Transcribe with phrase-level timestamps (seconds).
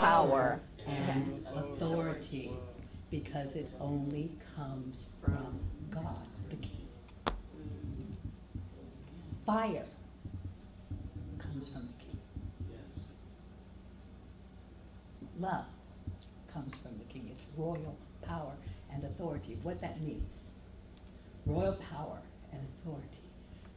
[0.00, 2.52] power and authority
[3.10, 5.58] because it only comes from
[5.90, 6.86] God, the King.
[9.46, 9.86] Fire
[11.38, 12.18] comes from the King.
[12.70, 13.04] Yes.
[15.38, 15.64] Love
[16.52, 17.30] comes from the King.
[17.30, 18.52] It's royal power
[18.92, 19.58] and authority.
[19.62, 20.28] What that means,
[21.46, 22.18] royal power
[22.52, 23.08] and authority,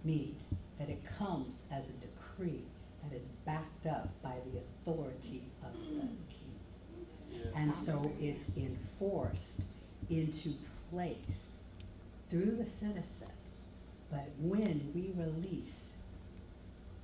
[0.03, 0.41] means
[0.79, 2.63] that it comes as a decree
[3.03, 6.17] that is backed up by the authority of the King.
[7.55, 9.61] And so it's enforced
[10.09, 10.53] into
[10.91, 11.15] place
[12.29, 13.31] through the citizens.
[14.11, 15.85] But when we release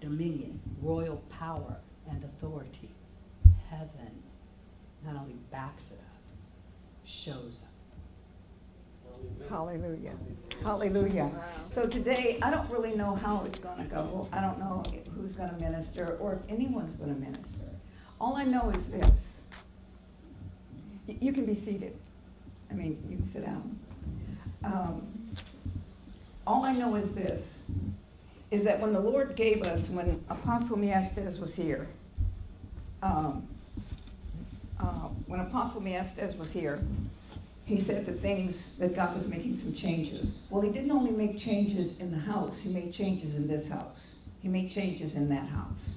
[0.01, 1.77] dominion, royal power,
[2.09, 2.89] and authority,
[3.69, 4.23] heaven
[5.03, 6.21] not only backs it up,
[7.03, 7.74] shows up.
[9.49, 10.13] Hallelujah.
[10.63, 11.31] Hallelujah.
[11.71, 14.27] So today, I don't really know how it's going to go.
[14.31, 14.83] I don't know
[15.15, 17.69] who's going to minister or if anyone's going to minister.
[18.19, 19.41] All I know is this.
[21.07, 21.95] Y- You can be seated.
[22.71, 23.79] I mean, you can sit down.
[24.63, 25.07] Um,
[26.47, 27.63] all I know is this,
[28.51, 31.87] is that when the Lord gave us, when Apostle Miestes was here,
[33.03, 33.47] um,
[34.79, 36.79] uh, when Apostle Miestes was here,
[37.65, 40.43] he said the things that God was making some changes.
[40.49, 44.13] Well, he didn't only make changes in the house, he made changes in this house.
[44.41, 45.95] He made changes in that house.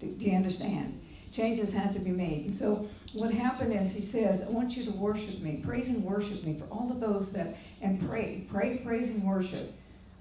[0.00, 0.98] Do, do you understand?
[1.30, 2.46] Changes had to be made.
[2.46, 6.02] And so what happened is he says, I want you to worship me, praise and
[6.02, 9.74] worship me for all of those that, and pray, pray, praise and worship.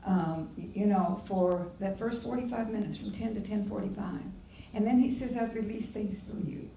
[0.05, 4.19] Um, you know, for that first 45 minutes from 10 to 10:45.
[4.73, 6.69] And then he says, I've released things through you,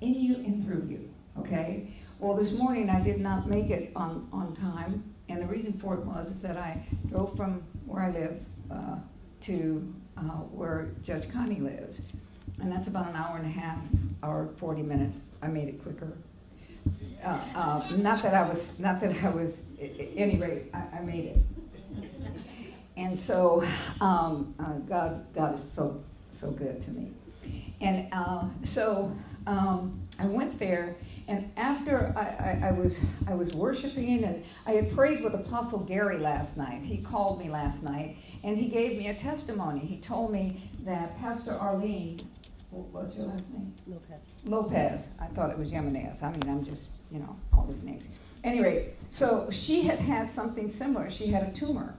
[0.00, 1.08] in you and through you.
[1.38, 1.94] Okay?
[2.22, 5.94] Well, this morning I did not make it on, on time, and the reason for
[5.94, 8.98] it was is that I drove from where I live uh,
[9.40, 12.00] to uh, where Judge Connie lives,
[12.60, 13.78] and that's about an hour and a half,
[14.22, 15.18] hour forty minutes.
[15.42, 16.12] I made it quicker.
[17.24, 19.72] Uh, uh, not that I was, not that I was.
[19.82, 21.38] At any rate, I, I made it.
[22.96, 23.66] And so,
[24.00, 26.00] um, uh, God, God is so,
[26.30, 27.10] so good to me.
[27.80, 29.12] And uh, so
[29.48, 30.94] um, I went there,
[31.28, 32.96] and after I, I, I, was,
[33.26, 36.82] I was worshiping, and I had prayed with Apostle Gary last night.
[36.82, 39.80] He called me last night, and he gave me a testimony.
[39.80, 42.20] He told me that Pastor Arlene,
[42.70, 43.72] what's your last name?
[43.86, 44.20] Lopez.
[44.44, 45.02] Lopez.
[45.20, 46.22] I thought it was Jimenez.
[46.22, 48.06] I mean, I'm just, you know, all these names.
[48.44, 51.08] Anyway, so she had had something similar.
[51.08, 51.94] She had a tumor,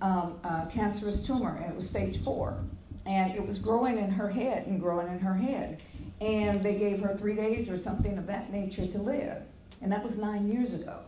[0.00, 2.58] um, a cancerous tumor, and it was stage four.
[3.06, 5.80] And it was growing in her head and growing in her head.
[6.20, 9.42] And they gave her three days or something of that nature to live.
[9.82, 11.00] And that was nine years ago.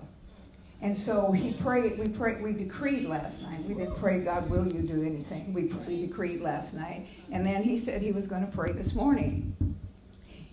[0.82, 3.62] And so he prayed, we prayed, we decreed last night.
[3.65, 5.53] We didn't pray, God, will you do anything?
[5.53, 7.06] We, we decreed last night.
[7.31, 9.54] And then he said he was going to pray this morning.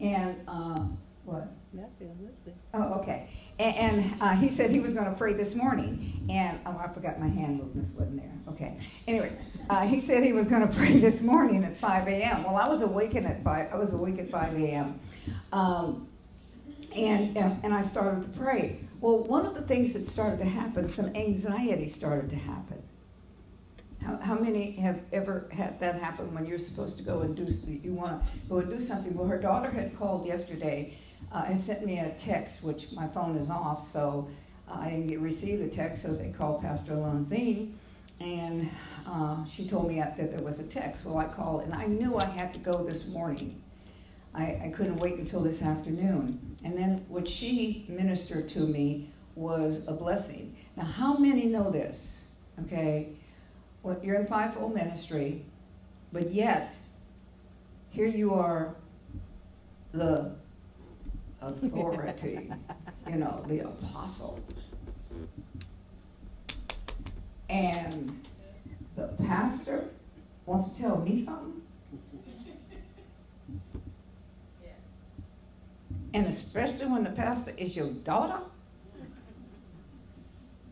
[0.02, 0.80] And, uh,
[1.24, 1.48] what?
[1.74, 2.60] Nothing, nothing.
[2.74, 3.30] Oh, okay.
[3.60, 6.28] And, uh, he said he was going to pray this morning.
[6.30, 8.54] And, oh, I forgot my hand movements wasn't there.
[8.54, 8.78] Okay.
[9.08, 9.36] Anyway,
[9.70, 12.44] uh, he said he was going to pray this morning at 5 a.m.
[12.44, 15.00] Well, I was awakened at 5, I was awake at 5 a.m.
[15.52, 16.08] Um,
[16.96, 18.80] and, and, and I started to pray.
[19.00, 22.82] Well, one of the things that started to happen, some anxiety started to happen.
[24.04, 27.48] How, how many have ever had that happen when you're supposed to go and do,
[27.68, 29.16] you want to go and do something?
[29.16, 30.98] Well, her daughter had called yesterday
[31.32, 34.28] uh, and sent me a text, which my phone is off, so
[34.70, 37.74] uh, I didn't get, receive the text, so they called Pastor Lanzine,
[38.20, 38.70] and
[39.06, 41.06] uh, she told me that there was a text.
[41.06, 43.62] Well, I called, and I knew I had to go this morning.
[44.34, 46.58] I, I couldn't wait until this afternoon.
[46.64, 50.56] And then what she ministered to me was a blessing.
[50.76, 52.22] Now, how many know this?
[52.66, 53.10] Okay,
[53.84, 55.46] well, you're in fivefold ministry,
[56.12, 56.76] but yet
[57.90, 58.76] here you are,
[59.92, 60.36] the
[61.42, 62.50] authority,
[63.10, 64.40] you know, the apostle,
[67.50, 68.26] and
[68.96, 69.90] the pastor
[70.46, 71.62] wants to tell me something.
[76.14, 78.40] And especially when the pastor is your daughter,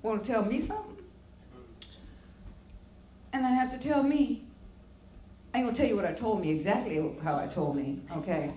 [0.02, 0.98] want to tell me something?
[3.34, 4.44] And I have to tell me.
[5.54, 8.52] I ain't gonna tell you what I told me exactly how I told me, okay?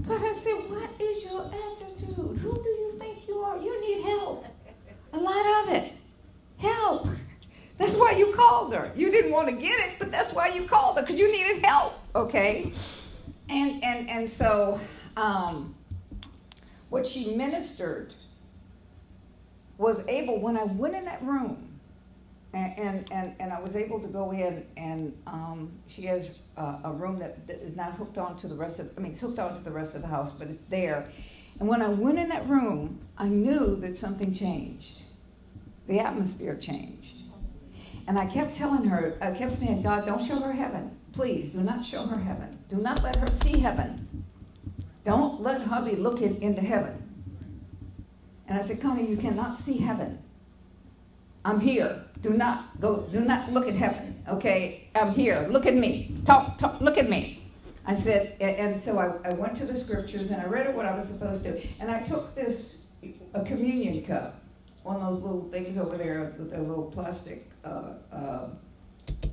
[0.00, 2.14] But I said, what is your attitude?
[2.14, 3.56] Who do you think you are?
[3.56, 4.44] You need help.
[5.12, 5.92] A lot of it.
[6.58, 7.08] Help.
[7.78, 8.92] That's why you called her.
[8.94, 11.64] You didn't want to get it, but that's why you called her, because you needed
[11.64, 12.72] help, okay?
[13.48, 14.80] And and and so
[15.16, 15.74] um,
[16.90, 18.14] what she ministered
[19.76, 21.63] was able, when I went in that room,
[22.54, 26.92] And, and, and, I was able to go in and, um, she has a, a
[26.92, 29.40] room that, that is not hooked on to the rest of, I mean, it's hooked
[29.40, 31.10] on to the rest of the house, but it's there.
[31.58, 35.00] And when I went in that room, I knew that something changed.
[35.88, 37.16] The atmosphere changed.
[38.06, 40.96] And I kept telling her, I kept saying, God, don't show her heaven.
[41.12, 42.58] Please, do not show her heaven.
[42.68, 44.24] Do not let her see heaven.
[45.04, 47.00] Don't let hubby look in, into heaven.
[48.48, 50.18] And I said, Connie, you cannot see heaven.
[51.44, 52.02] I'm here.
[52.22, 54.22] Do not go, do not look at heaven.
[54.28, 54.88] Okay?
[54.94, 55.46] I'm here.
[55.50, 56.16] Look at me.
[56.24, 57.42] Talk, talk, look at me.
[57.86, 60.96] I said, and, so I, I went to the scriptures and I read what I
[60.96, 61.60] was supposed to.
[61.80, 62.86] And I took this,
[63.34, 64.40] a communion cup,
[64.84, 68.48] one of those little things over there with a little plastic uh, uh,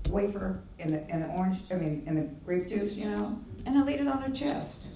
[0.10, 3.78] wafer and the, and the orange, I mean, and the grape juice, you know, and
[3.78, 4.88] I laid it on her chest.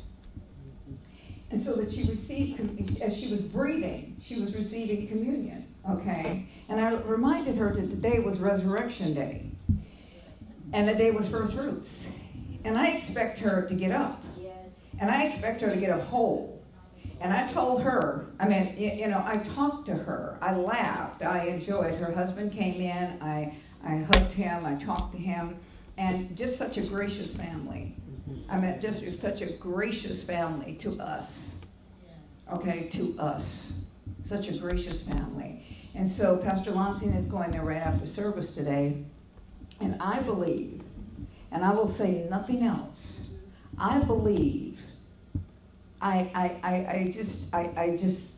[1.52, 6.48] And so that she received, as she was breathing, she was receiving communion, okay?
[6.70, 9.52] And I reminded her that today was Resurrection Day,
[10.74, 12.06] and the day was First Fruits.
[12.64, 14.24] And I expect her to get up.
[14.42, 14.82] Yes.
[15.00, 16.64] And I expect her to get up whole.
[17.22, 20.38] And I told her, I mean, you, you know, I talked to her.
[20.42, 21.24] I laughed.
[21.24, 21.96] I enjoyed.
[21.96, 23.22] Her husband came in.
[23.22, 24.66] I, I hugged him.
[24.66, 25.60] I talked to him.
[25.98, 27.96] And just such a gracious family.
[28.30, 28.52] Mm-hmm.
[28.52, 31.50] I mean, just such a gracious family to us.
[32.52, 33.74] Okay, to us.
[34.26, 35.64] Such a gracious family.
[35.94, 38.98] And so Pastor Lansing is going there right after service today.
[39.80, 40.82] And I believe,
[41.52, 43.30] and I will say nothing else,
[43.78, 44.80] I believe,
[46.02, 48.32] I, I, I, I just, I, I just,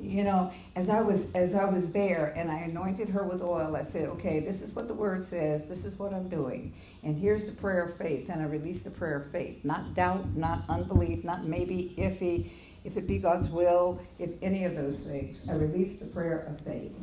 [0.00, 3.76] you know, as I was as I was there and I anointed her with oil,
[3.76, 6.72] I said, okay, this is what the word says, this is what I'm doing.
[7.02, 8.28] And here's the prayer of faith.
[8.28, 9.64] And I released the prayer of faith.
[9.64, 12.50] Not doubt, not unbelief, not maybe, iffy,
[12.88, 15.36] if it be God's will, if any of those things.
[15.46, 16.94] I release the prayer of faith.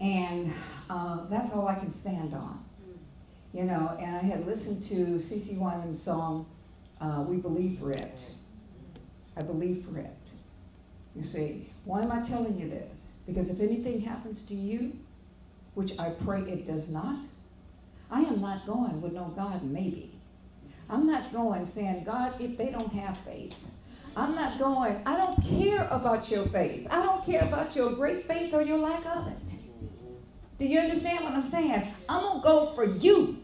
[0.00, 0.50] And
[0.88, 2.64] uh, that's all I can stand on.
[3.52, 6.46] You know, and I had listened to CeCe Winans' song,
[7.02, 8.16] uh, We Believe for It.
[9.36, 10.16] I believe for it.
[11.14, 12.98] You see, why am I telling you this?
[13.26, 14.96] Because if anything happens to you,
[15.74, 17.18] which I pray it does not,
[18.10, 20.18] I am not going with no God maybe.
[20.88, 23.54] I'm not going saying, God, if they don't have faith.
[24.16, 26.86] I'm not going, I don't care about your faith.
[26.90, 29.38] I don't care about your great faith or your lack of it.
[30.58, 31.88] Do you understand what I'm saying?
[32.08, 33.38] I'm going to go for you.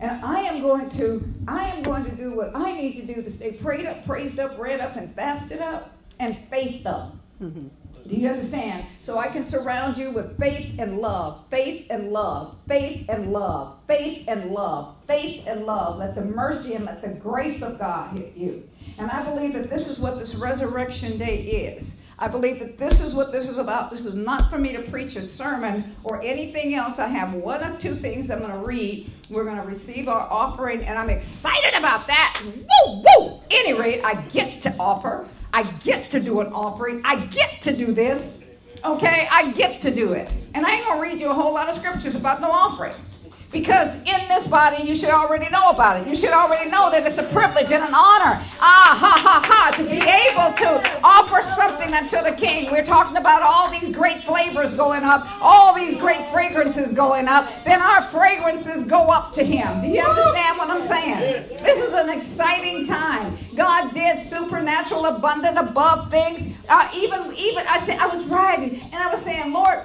[0.00, 3.22] And I am going to, I am going to do what I need to do
[3.22, 7.16] to stay prayed up, praised up, read up, and fasted up, and faith up.
[7.40, 7.68] Mm-hmm.
[8.06, 8.86] Do you understand?
[9.00, 13.78] So I can surround you with faith and love, faith and love, faith and love,
[13.86, 15.98] faith and love, faith and love.
[15.98, 18.68] Let the mercy and let the grace of God hit you.
[18.98, 21.94] And I believe that this is what this resurrection day is.
[22.18, 23.90] I believe that this is what this is about.
[23.90, 26.98] This is not for me to preach a sermon or anything else.
[26.98, 29.10] I have one of two things I'm going to read.
[29.30, 32.40] We're going to receive our offering, and I'm excited about that.
[32.44, 33.40] Woo, woo!
[33.50, 35.28] Any rate, I get to offer.
[35.52, 37.00] I get to do an offering.
[37.04, 38.44] I get to do this.
[38.84, 39.26] Okay?
[39.30, 40.32] I get to do it.
[40.54, 43.23] And I ain't going to read you a whole lot of scriptures about no offerings.
[43.54, 46.08] Because in this body, you should already know about it.
[46.08, 48.42] You should already know that it's a privilege and an honor.
[48.58, 52.72] Ah, ha, ha, ha, to be able to offer something unto the King.
[52.72, 57.48] We're talking about all these great flavors going up, all these great fragrances going up.
[57.64, 59.82] Then our fragrances go up to Him.
[59.82, 61.46] Do you understand what I'm saying?
[61.58, 63.38] This is an exciting time.
[63.54, 66.56] God did supernatural, abundant, above things.
[66.68, 69.78] Uh, even, even I said I was riding and I was saying, Lord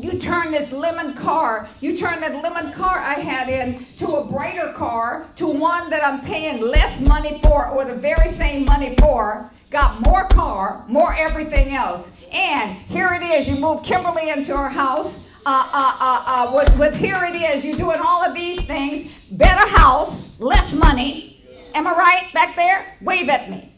[0.00, 4.24] you turn this lemon car, you turn that lemon car I had in to a
[4.24, 8.94] brighter car, to one that I'm paying less money for or the very same money
[8.96, 12.10] for, got more car, more everything else.
[12.32, 15.28] And here it is, you move Kimberly into our house.
[15.44, 19.10] Uh, uh, uh, uh, with, with here it is, you're doing all of these things,
[19.32, 21.44] better house, less money.
[21.74, 22.96] Am I right back there?
[23.00, 23.71] Wave at me.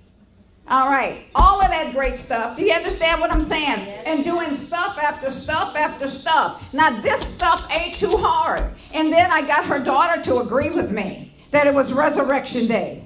[0.67, 2.57] All right, all of that great stuff.
[2.57, 3.81] Do you understand what I'm saying?
[4.07, 6.63] And doing stuff after stuff after stuff.
[6.73, 8.71] Now, this stuff ain't too hard.
[8.93, 13.05] And then I got her daughter to agree with me that it was Resurrection Day.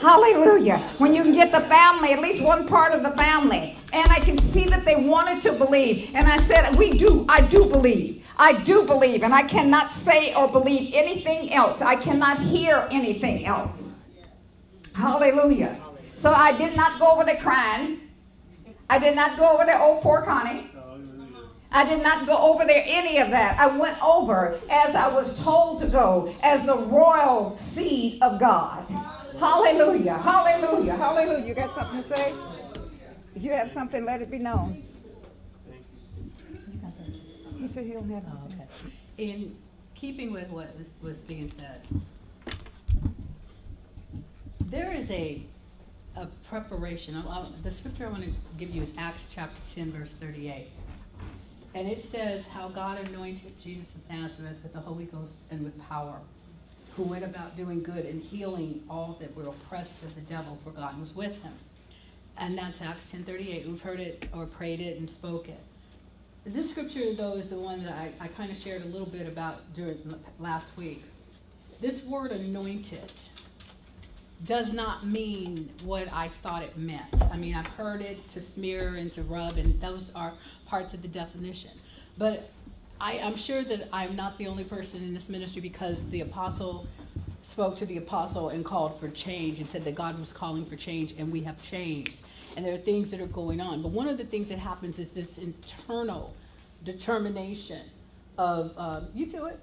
[0.00, 0.78] Hallelujah.
[0.98, 3.76] When you can get the family, at least one part of the family.
[3.92, 6.10] And I can see that they wanted to believe.
[6.14, 8.24] And I said, We do, I do believe.
[8.36, 9.22] I do believe.
[9.22, 11.82] And I cannot say or believe anything else.
[11.82, 13.78] I cannot hear anything else.
[14.94, 15.80] Hallelujah.
[16.16, 18.00] So I did not go over there crying.
[18.88, 20.70] I did not go over there, oh, poor Connie.
[21.72, 23.58] I did not go over there any of that.
[23.58, 28.84] I went over as I was told to go, as the royal seed of God.
[29.38, 31.44] Hallelujah, hallelujah, hallelujah.
[31.44, 32.32] You got something to say?
[33.34, 34.84] If you have something, let it be known.
[37.58, 38.22] He said he don't have.
[38.30, 38.68] Oh, okay.
[39.18, 39.56] In
[39.96, 41.80] keeping with what was, was being said,
[44.60, 45.42] there is a,
[46.16, 47.16] a preparation.
[47.16, 50.68] I- I- the scripture I want to give you is Acts chapter 10, verse 38.
[51.74, 55.76] And it says how God anointed Jesus of Nazareth with the Holy Ghost and with
[55.88, 56.20] power,
[56.96, 60.70] who went about doing good and healing all that were oppressed of the devil, for
[60.70, 61.54] God was with him.
[62.36, 63.66] And that's Acts 10:38.
[63.66, 65.60] We've heard it or prayed it and spoke it.
[66.44, 69.26] This scripture, though, is the one that I, I kind of shared a little bit
[69.26, 71.02] about during last week.
[71.80, 73.10] This word anointed
[74.44, 77.22] does not mean what I thought it meant.
[77.32, 80.32] I mean, I've heard it to smear and to rub, and those are
[80.66, 81.70] parts of the definition.
[82.18, 82.50] But
[83.00, 86.86] I, I'm sure that I'm not the only person in this ministry because the apostle
[87.42, 90.76] spoke to the apostle and called for change and said that God was calling for
[90.76, 92.20] change, and we have changed.
[92.56, 93.82] And there are things that are going on.
[93.82, 96.34] But one of the things that happens is this internal
[96.84, 97.82] determination
[98.38, 99.58] of, um, you do it,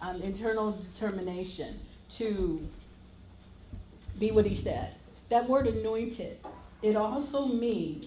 [0.00, 1.78] um, internal determination
[2.10, 2.66] to
[4.18, 4.94] be what he said.
[5.28, 6.38] That word anointed,
[6.82, 8.06] it also means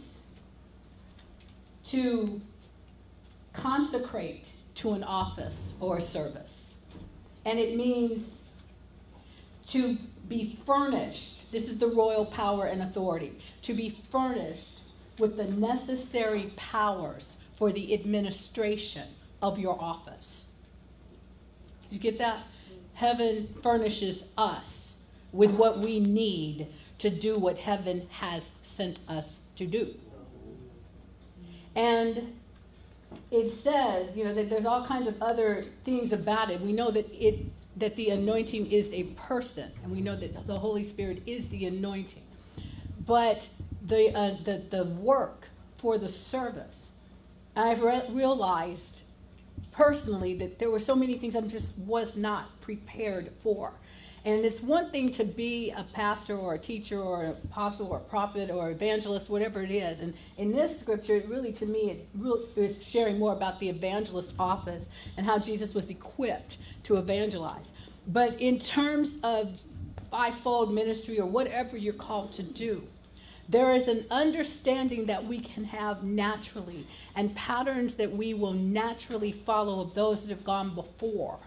[1.88, 2.42] to
[3.54, 6.74] consecrate to an office or a service.
[7.46, 8.28] And it means
[9.68, 11.52] to be furnished.
[11.52, 13.38] This is the royal power and authority.
[13.64, 14.80] To be furnished
[15.20, 19.08] with the necessary powers for the administration
[19.42, 20.46] of your office.
[21.90, 22.44] You get that?
[22.94, 24.91] Heaven furnishes us
[25.32, 26.68] with what we need
[27.00, 29.96] to do what heaven has sent us to do.
[31.76, 32.34] And
[33.32, 36.62] it says, you know, that there's all kinds of other things about it.
[36.62, 37.46] We know that it
[37.78, 41.66] that the anointing is a person, and we know that the Holy Spirit is the
[41.66, 42.24] anointing.
[43.06, 43.50] But
[43.86, 46.92] the uh, the the work for the service,
[47.56, 49.04] I've re- realized
[49.72, 53.72] personally that there were so many things I just was not prepared for.
[54.24, 57.98] And it's one thing to be a pastor or a teacher or an apostle or
[57.98, 60.02] a prophet or evangelist, whatever it is.
[60.02, 63.68] And in this scripture, it really to me, it really is sharing more about the
[63.70, 67.72] evangelist office and how Jesus was equipped to evangelize.
[68.08, 69.60] But in terms of
[70.12, 72.88] fivefold ministry or whatever you're called to do,
[73.50, 76.86] there is an understanding that we can have naturally
[77.16, 81.40] and patterns that we will naturally follow of those that have gone before.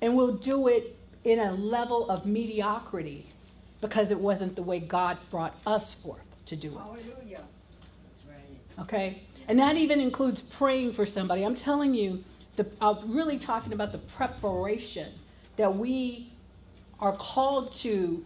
[0.00, 3.26] And we'll do it in a level of mediocrity
[3.80, 6.78] because it wasn't the way God brought us forth to do it.
[6.78, 7.40] Hallelujah.
[8.78, 9.22] Okay?
[9.48, 11.42] And that even includes praying for somebody.
[11.42, 12.22] I'm telling you,
[12.56, 15.12] the, I'm really talking about the preparation
[15.56, 16.32] that we
[17.00, 18.24] are called to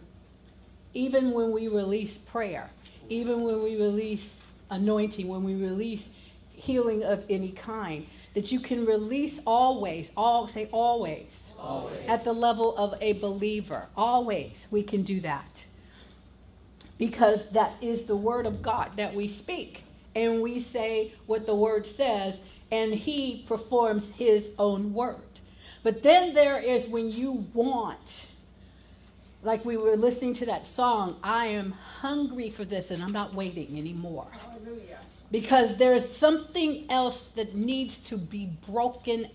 [0.93, 2.69] even when we release prayer,
[3.09, 6.09] even when we release anointing, when we release
[6.51, 8.05] healing of any kind
[8.37, 13.87] that you can release always, all say always, always, at the level of a believer.
[13.97, 15.65] Always we can do that.
[16.99, 19.81] Because that is the word of God that we speak.
[20.13, 25.39] And we say what the word says, and he performs his own word.
[25.81, 28.27] But then there is when you want,
[29.41, 33.33] like we were listening to that song, I am hungry for this and I'm not
[33.33, 34.27] waiting anymore.
[34.31, 34.96] Hallelujah.
[35.31, 39.27] Because there's something else that needs to be broken,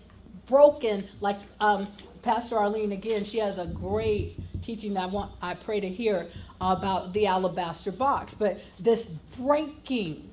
[0.47, 1.07] broken.
[1.21, 1.87] Like um,
[2.21, 6.27] Pastor Arlene again, she has a great teaching that I want, I pray to hear
[6.59, 8.33] about the alabaster box.
[8.33, 9.05] But this
[9.37, 10.29] breaking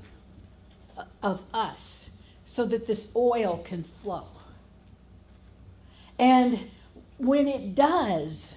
[1.22, 2.10] of us
[2.44, 4.26] so that this oil can flow.
[6.18, 6.70] And
[7.18, 8.54] when it does,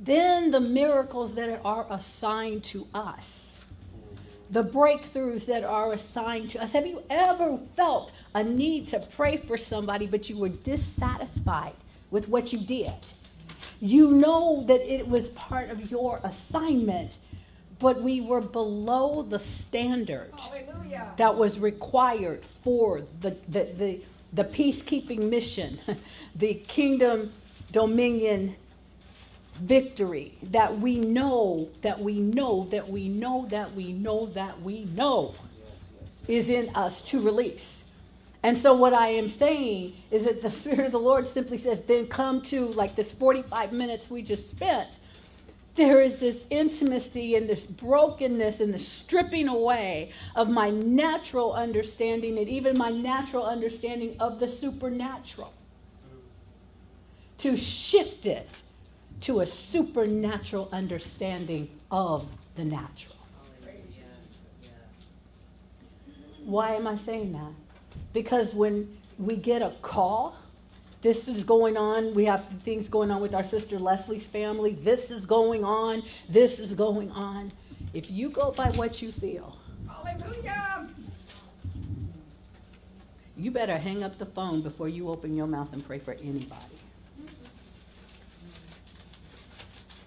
[0.00, 3.57] then the miracles that are assigned to us,
[4.50, 6.72] the breakthroughs that are assigned to us.
[6.72, 11.74] Have you ever felt a need to pray for somebody, but you were dissatisfied
[12.10, 12.94] with what you did?
[13.80, 17.18] You know that it was part of your assignment,
[17.78, 21.12] but we were below the standard Hallelujah.
[21.16, 24.00] that was required for the, the, the,
[24.32, 25.78] the peacekeeping mission,
[26.34, 27.32] the kingdom
[27.70, 28.56] dominion
[29.60, 34.84] victory that we know, that we know, that we know, that we know, that we
[34.84, 35.34] know
[36.26, 37.84] is in us to release.
[38.42, 41.82] And so, what I am saying is that the Spirit of the Lord simply says,
[41.82, 44.98] then come to like this 45 minutes we just spent.
[45.74, 52.36] There is this intimacy and this brokenness and the stripping away of my natural understanding
[52.36, 55.52] and even my natural understanding of the supernatural
[57.38, 58.48] to shift it
[59.22, 63.16] to a supernatural understanding of the natural.
[66.44, 67.52] Why am I saying that?
[68.12, 70.36] Because when we get a call,
[71.02, 75.10] this is going on, we have things going on with our sister Leslie's family, this
[75.10, 77.52] is going on, this is going on.
[77.92, 79.56] If you go by what you feel,
[79.86, 80.88] Hallelujah.
[83.36, 86.78] you better hang up the phone before you open your mouth and pray for anybody.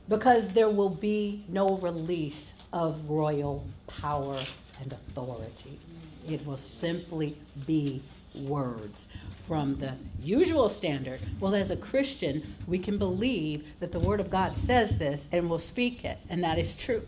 [0.09, 4.39] Because there will be no release of royal power
[4.81, 5.79] and authority.
[6.27, 8.01] It will simply be
[8.33, 9.07] words
[9.47, 11.19] from the usual standard.
[11.39, 15.49] Well, as a Christian, we can believe that the Word of God says this and
[15.49, 17.05] will speak it, and that is true.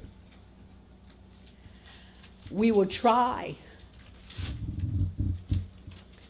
[2.52, 3.56] We will try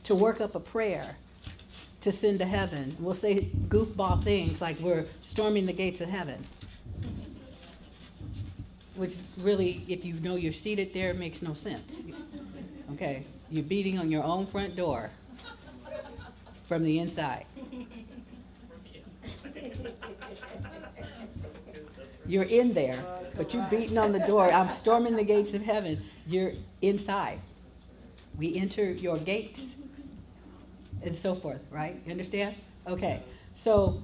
[0.03, 1.17] to work up a prayer
[2.03, 2.95] to send to heaven.
[3.00, 6.45] We'll say goofball things like we're storming the gates of heaven.
[8.95, 11.95] Which really, if you know you're seated there, makes no sense.
[12.91, 15.10] Okay, you're beating on your own front door
[16.67, 17.45] from the inside.
[22.25, 23.03] You're in there,
[23.36, 24.51] but you're beating on the door.
[24.53, 26.03] I'm storming the gates of heaven.
[26.27, 27.39] You're inside.
[28.38, 29.62] We enter your gates
[31.03, 32.00] and so forth, right?
[32.05, 32.55] You understand?
[32.88, 33.22] Okay.
[33.55, 34.01] So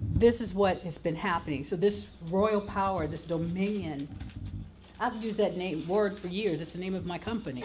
[0.00, 1.64] this is what has been happening.
[1.64, 4.08] So this royal power, this dominion,
[5.00, 6.60] I've used that name word for years.
[6.60, 7.64] It's the name of my company.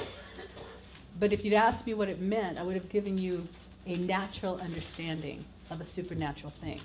[1.20, 3.48] But if you'd asked me what it meant, I would have given you
[3.86, 6.82] a natural understanding of a supernatural thing.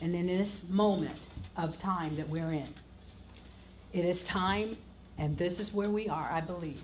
[0.00, 2.68] And in this moment of time that we're in,
[3.92, 4.76] it is time,
[5.18, 6.82] and this is where we are, I believe,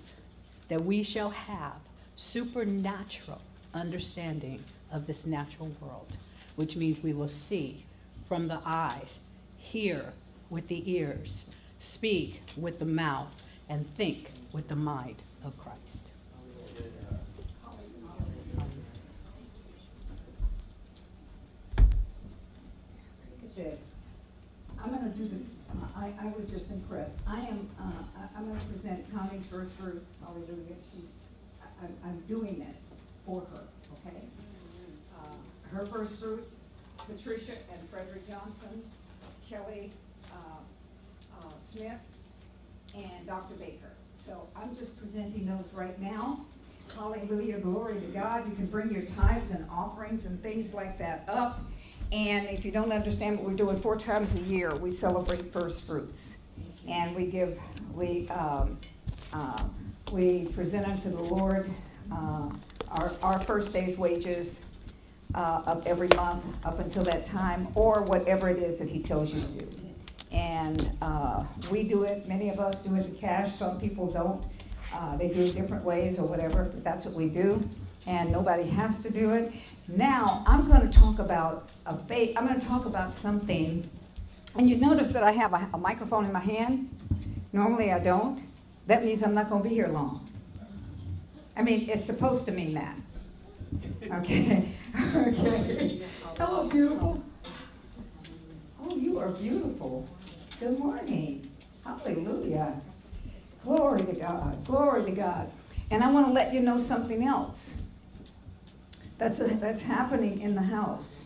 [0.69, 1.73] that we shall have
[2.15, 3.41] supernatural
[3.73, 6.17] understanding of this natural world,
[6.55, 7.85] which means we will see
[8.27, 9.19] from the eyes,
[9.57, 10.13] hear
[10.49, 11.45] with the ears,
[11.79, 13.29] speak with the mouth,
[13.69, 16.11] and think with the mind of Christ.
[23.55, 23.79] This.
[24.81, 27.13] I'm gonna do this, uh, I, I was just impressed.
[27.27, 27.83] I am, uh,
[28.17, 30.73] I- I'm gonna present Connie's first hallelujah.
[30.91, 31.05] She's,
[31.61, 32.82] I, I'm doing this
[33.25, 34.17] for her, okay?
[35.17, 36.47] Uh, Her first fruit,
[36.97, 38.83] Patricia and Frederick Johnson,
[39.49, 39.91] Kelly,
[40.31, 41.99] uh, uh, Smith,
[42.95, 43.55] and Dr.
[43.55, 43.91] Baker.
[44.17, 46.45] So I'm just presenting those right now.
[46.95, 48.47] Hallelujah, glory to God.
[48.47, 51.61] You can bring your tithes and offerings and things like that up.
[52.11, 55.83] And if you don't understand what we're doing, four times a year, we celebrate first
[55.85, 56.35] fruits.
[56.87, 57.59] And we give,
[57.93, 58.77] we, um,
[59.31, 59.63] uh,
[60.11, 61.69] we present unto the Lord,
[62.11, 62.49] uh,
[62.93, 64.55] our, our first day's wages,
[65.35, 69.33] uh, of every month up until that time, or whatever it is that he tells
[69.33, 69.67] you to do.
[70.31, 74.43] And, uh, we do it, many of us do it in cash, some people don't.
[74.93, 77.67] Uh, they do it different ways or whatever, but that's what we do,
[78.05, 79.51] and nobody has to do it.
[79.87, 83.89] Now, I'm gonna talk about a faith, I'm gonna talk about something,
[84.55, 86.89] and you notice that I have a, a microphone in my hand.
[87.53, 88.43] Normally I don't.
[88.87, 90.22] That means I'm not gonna be here long.
[91.55, 92.95] I mean, it's supposed to mean that.
[94.11, 94.73] Okay,
[95.15, 96.01] okay.
[96.37, 97.23] Hello, beautiful.
[98.83, 100.07] Oh, you are beautiful.
[100.59, 101.49] Good morning.
[101.85, 102.81] Hallelujah.
[103.63, 104.65] Glory to God.
[104.65, 105.51] Glory to God.
[105.91, 107.83] And I want to let you know something else.
[109.17, 111.21] That's, that's happening in the house.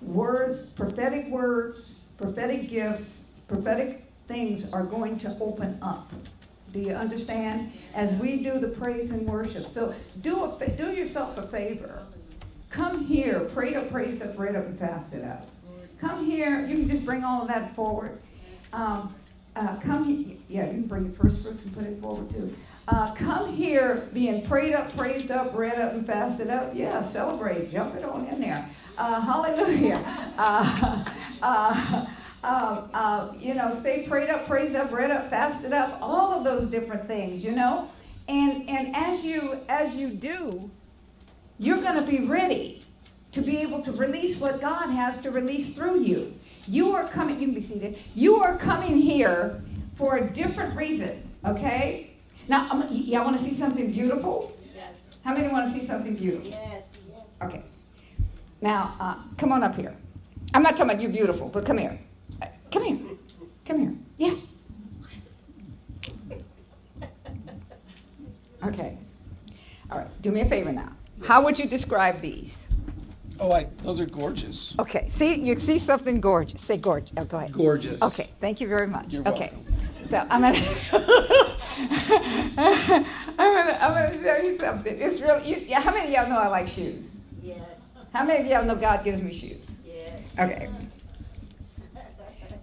[0.00, 6.12] Words, prophetic words, prophetic gifts, prophetic things are going to open up.
[6.74, 7.72] Do you understand?
[7.94, 9.68] As we do the praise and worship.
[9.68, 12.04] So do, a, do yourself a favor.
[12.68, 15.48] Come here, pray up, praise up, pray up, and fast it up.
[16.00, 16.66] Come here.
[16.66, 18.18] You can just bring all of that forward.
[18.72, 19.14] Um,
[19.54, 20.36] uh, come here.
[20.48, 22.52] Yeah, you can bring your first fruits and put it forward too.
[22.88, 26.74] Uh, come here being prayed up, praised up, read up, and fasted up.
[26.74, 27.70] Yeah, celebrate.
[27.70, 28.68] Jump it on in there.
[28.98, 30.00] Uh, hallelujah.
[32.44, 36.44] Um, uh, you know, stay prayed up, praised up, read up, fasted up, all of
[36.44, 37.88] those different things, you know.
[38.28, 40.70] And and as you as you do,
[41.58, 42.84] you're going to be ready
[43.32, 46.34] to be able to release what God has to release through you.
[46.66, 47.40] You are coming.
[47.40, 47.98] You can be seated.
[48.14, 49.62] You are coming here
[49.96, 51.26] for a different reason.
[51.46, 52.10] Okay.
[52.46, 54.54] Now, I'm, y'all want to see something beautiful?
[54.76, 55.16] Yes.
[55.24, 56.50] How many want to see something beautiful?
[56.50, 56.84] Yes.
[57.42, 57.62] Okay.
[58.60, 59.94] Now, uh, come on up here.
[60.52, 61.98] I'm not talking about you beautiful, but come here.
[62.74, 62.98] Come here.
[63.64, 63.94] Come here.
[64.16, 64.34] Yeah.
[68.64, 68.98] Okay.
[69.92, 70.22] All right.
[70.22, 70.90] Do me a favor now.
[71.24, 72.66] How would you describe these?
[73.38, 74.74] Oh, I, those are gorgeous.
[74.80, 75.08] Okay.
[75.08, 76.62] See, you see something gorgeous.
[76.62, 77.12] Say gorgeous.
[77.16, 77.52] Oh, go ahead.
[77.52, 78.02] Gorgeous.
[78.02, 78.30] Okay.
[78.40, 79.12] Thank you very much.
[79.12, 79.52] You're okay.
[79.54, 80.06] welcome.
[80.06, 80.58] So I'm gonna,
[83.38, 85.00] I'm gonna, I'm gonna show you something.
[85.00, 87.06] It's really, you, yeah, how many of y'all know I like shoes?
[87.40, 87.60] Yes.
[88.12, 89.64] How many of y'all know God gives me shoes?
[89.86, 90.20] Yes.
[90.36, 90.68] Okay.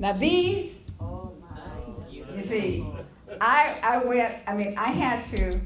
[0.02, 0.90] Now these,
[2.10, 2.88] you see,
[3.40, 5.62] I, I went, I mean, I had to,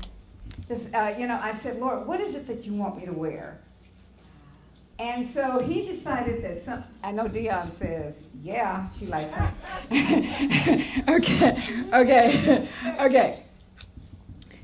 [0.67, 3.13] this, uh, you know, I said, Lord, what is it that you want me to
[3.13, 3.61] wear?
[4.99, 9.33] And so he decided that some, I know Dion says, yeah, she likes
[9.89, 11.03] it.
[11.09, 12.69] okay, okay,
[12.99, 13.43] okay.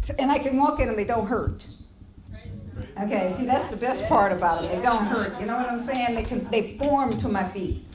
[0.03, 1.65] So, and I can walk in them, they don't hurt.
[3.01, 4.75] Okay, see, that's the best part about them.
[4.75, 5.39] They don't hurt.
[5.39, 6.13] You know what I'm saying?
[6.13, 7.85] They can, they form to my feet.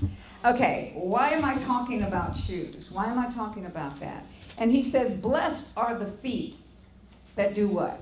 [0.47, 2.89] Okay, why am I talking about shoes?
[2.93, 4.25] Why am I talking about that?
[4.59, 6.57] And he says, blessed are the feet
[7.35, 8.01] that do what?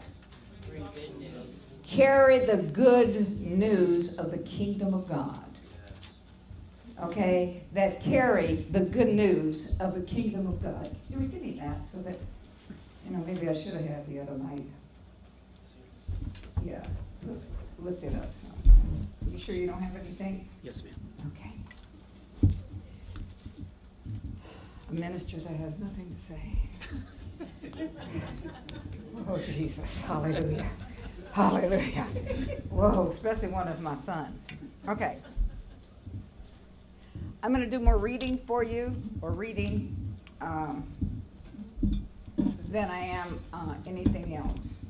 [1.87, 5.39] Carry the good news of the kingdom of God.
[7.03, 10.95] Okay, that carry the good news of the kingdom of God.
[11.11, 12.19] Can we give me that so that,
[13.09, 14.67] you know, maybe I should have had the other night.
[16.65, 16.85] Yeah,
[17.81, 18.31] lift- it up.
[19.31, 20.49] You sure you don't have anything?
[20.63, 20.95] Yes, ma'am.
[21.37, 21.55] Okay.
[24.95, 27.89] A minister that has nothing to say.
[29.29, 30.67] Oh, Jesus, hallelujah,
[31.33, 32.07] hallelujah.
[32.69, 34.39] Whoa, especially one as my son.
[34.89, 35.19] Okay.
[37.43, 39.97] I'm gonna do more reading for you, or reading,
[40.41, 40.85] um,
[42.69, 44.85] than I am, uh, anything else.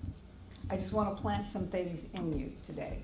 [0.68, 2.98] I just wanna plant some things in you today.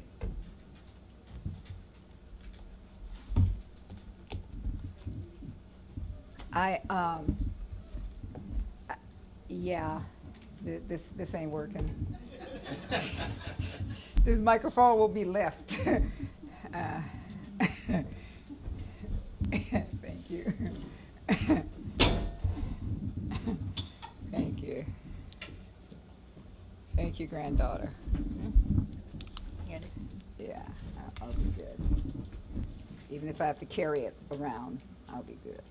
[6.52, 7.36] I, um,
[8.88, 8.94] I-
[9.48, 10.00] yeah,
[10.64, 11.88] th- this, this ain't working.
[14.22, 15.72] This microphone will be left.
[16.74, 17.00] Uh,
[19.50, 20.52] Thank you.
[24.30, 24.84] Thank you.
[26.94, 27.90] Thank you, granddaughter.
[30.38, 30.62] Yeah,
[30.98, 31.80] I'll- I'll be good.
[33.10, 35.62] Even if I have to carry it around, I'll be good.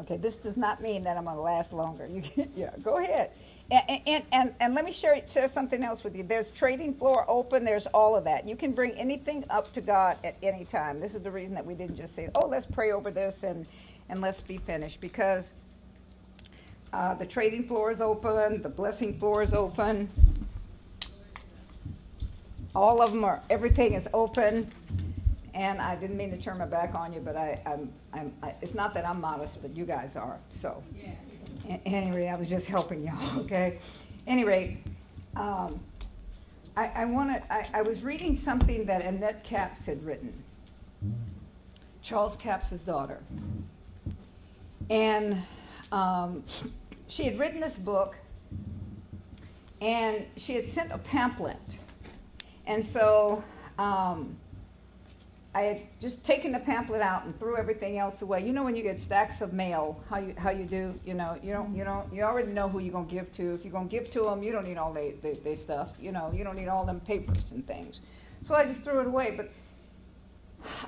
[0.00, 2.06] Okay, this does not mean that I'm gonna last longer.
[2.12, 3.30] You can, yeah, go ahead.
[3.70, 6.24] And, and, and, and let me share, share something else with you.
[6.24, 8.46] There's trading floor open, there's all of that.
[8.46, 11.00] You can bring anything up to God at any time.
[11.00, 13.66] This is the reason that we didn't just say, oh, let's pray over this and,
[14.08, 15.00] and let's be finished.
[15.00, 15.52] Because
[16.92, 20.10] uh, the trading floor is open, the blessing floor is open.
[22.74, 24.70] All of them are, everything is open.
[25.54, 28.54] And I didn't mean to turn my back on you, but I, I'm, I'm, I,
[28.62, 30.82] it's not that I'm modest, but you guys are, so.
[31.68, 33.78] A- Anyway, I was just helping y'all, okay?
[34.26, 34.78] Anyway,
[35.36, 35.78] um,
[36.76, 40.32] I, I wanna, I, I was reading something that Annette Capps had written.
[42.00, 43.20] Charles Capps' daughter.
[44.88, 45.42] And,
[45.92, 46.42] um,
[47.08, 48.16] she had written this book,
[49.82, 51.78] and she had sent a pamphlet.
[52.66, 53.44] And so,
[53.78, 54.36] um,
[55.54, 58.44] I had just taken the pamphlet out and threw everything else away.
[58.44, 61.38] You know when you get stacks of mail, how you how you do, you know,
[61.42, 63.54] you don't you don't you already know who you're gonna give to.
[63.54, 65.90] If you're gonna give to them, you don't need all they, they, they stuff.
[66.00, 68.00] You know, you don't need all them papers and things.
[68.40, 69.34] So I just threw it away.
[69.36, 69.50] But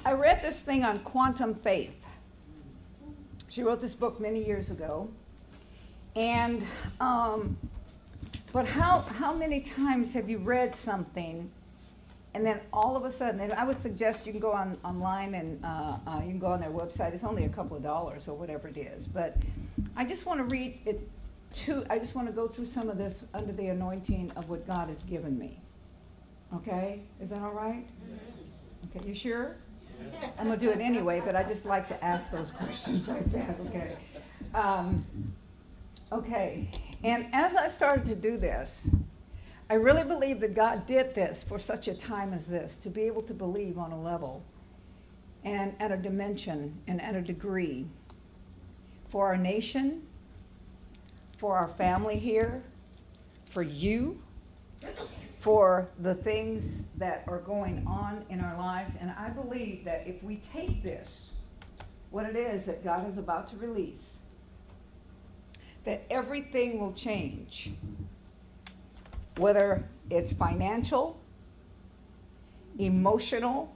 [0.05, 1.95] I read this thing on quantum faith.
[3.51, 5.11] She wrote this book many years ago,
[6.17, 6.67] and
[7.01, 7.59] um,
[8.51, 11.51] but how how many times have you read something?
[12.35, 15.35] And then all of a sudden, and I would suggest you can go on online
[15.35, 17.15] and uh, uh, you can go on their website.
[17.15, 19.07] It's only a couple of dollars or whatever it is.
[19.07, 19.37] But
[19.95, 21.09] I just want to read it.
[21.65, 24.67] To I just want to go through some of this under the anointing of what
[24.67, 25.61] God has given me.
[26.53, 27.87] Okay, is that all right?
[28.87, 29.55] Okay, you sure?
[30.37, 33.57] I'm gonna do it anyway, but I just like to ask those questions like that.
[33.69, 33.97] Okay.
[34.53, 35.01] Um,
[36.11, 36.69] okay,
[37.05, 38.89] and as I started to do this.
[39.71, 43.03] I really believe that God did this for such a time as this, to be
[43.03, 44.43] able to believe on a level
[45.43, 47.87] and at a dimension and at a degree
[49.11, 50.03] for our nation,
[51.39, 52.63] for our family here,
[53.47, 54.21] for you,
[55.41, 56.65] for the things
[56.97, 58.95] that are going on in our lives.
[59.01, 61.09] And I believe that if we take this,
[62.11, 64.11] what it is that God is about to release,
[65.85, 67.73] that everything will change
[69.37, 71.21] whether it's financial,
[72.79, 73.75] emotional,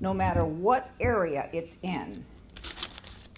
[0.00, 2.24] no matter what area it's in.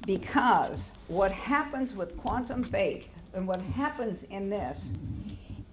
[0.06, 4.92] Because what happens with quantum faith and what happens in this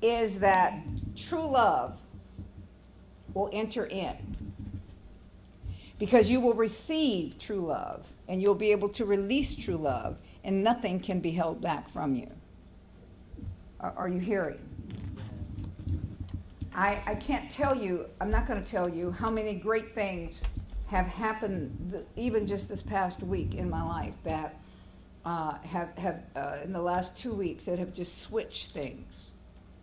[0.02, 0.80] is that
[1.16, 1.98] true love
[3.34, 4.16] will enter in.
[6.00, 10.64] Because you will receive true love and you'll be able to release true love and
[10.64, 12.30] nothing can be held back from you.
[13.80, 14.60] Are, are you hearing?
[16.78, 20.44] I, I can't tell you, I'm not going to tell you how many great things
[20.86, 24.60] have happened, th- even just this past week in my life, that
[25.26, 29.32] uh, have, have uh, in the last two weeks, that have just switched things.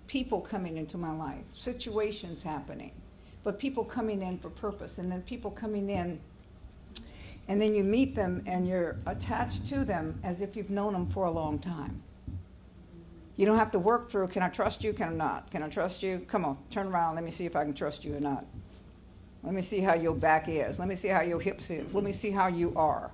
[0.07, 2.93] People coming into my life, situations happening,
[3.43, 6.21] but people coming in for purpose, and then people coming in,
[7.49, 11.07] and then you meet them and you're attached to them as if you've known them
[11.07, 12.01] for a long time.
[13.37, 14.93] You don't have to work through, can I trust you?
[14.93, 15.51] Can I not?
[15.51, 16.25] Can I trust you?
[16.29, 17.17] Come on, turn around.
[17.17, 18.47] Let me see if I can trust you or not.
[19.43, 20.79] Let me see how your back is.
[20.79, 21.93] Let me see how your hips is.
[21.93, 23.11] Let me see how you are.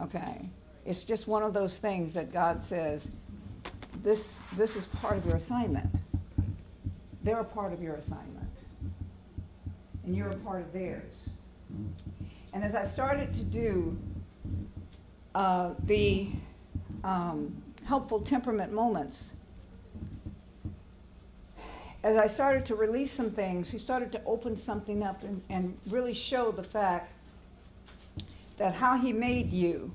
[0.00, 0.48] Okay?
[0.86, 3.10] It's just one of those things that God says,
[4.02, 5.90] this, this is part of your assignment.
[7.22, 8.48] They're a part of your assignment.
[10.04, 11.12] And you're a part of theirs.
[12.54, 13.98] And as I started to do
[15.34, 16.30] uh, the
[17.04, 19.32] um, helpful temperament moments,
[22.02, 25.76] as I started to release some things, he started to open something up and, and
[25.88, 27.12] really show the fact
[28.56, 29.92] that how he made you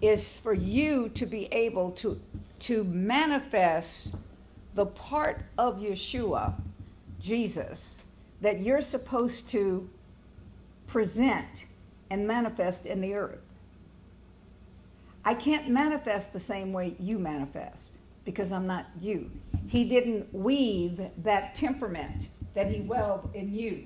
[0.00, 2.20] is for you to be able to,
[2.60, 4.14] to manifest
[4.74, 6.54] the part of Yeshua,
[7.20, 7.96] Jesus,
[8.40, 9.88] that you're supposed to
[10.86, 11.66] present
[12.10, 13.40] and manifest in the earth.
[15.24, 17.92] I can't manifest the same way you manifest
[18.24, 19.30] because I'm not you.
[19.66, 23.84] He didn't weave that temperament that he wove in you.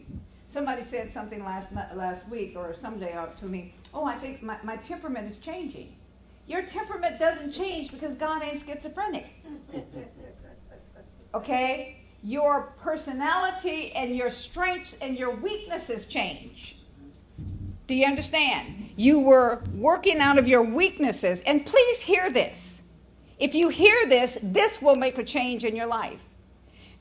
[0.49, 4.57] Somebody said something last last week or someday up to me, oh, I think my,
[4.63, 5.97] my temperament is changing.
[6.47, 9.27] Your temperament doesn't change because God ain't schizophrenic.
[11.35, 11.97] Okay?
[12.23, 16.79] Your personality and your strengths and your weaknesses change.
[17.87, 18.91] Do you understand?
[18.97, 21.43] You were working out of your weaknesses.
[21.45, 22.74] And please hear this.
[23.39, 26.25] If you hear this, this will make a change in your life.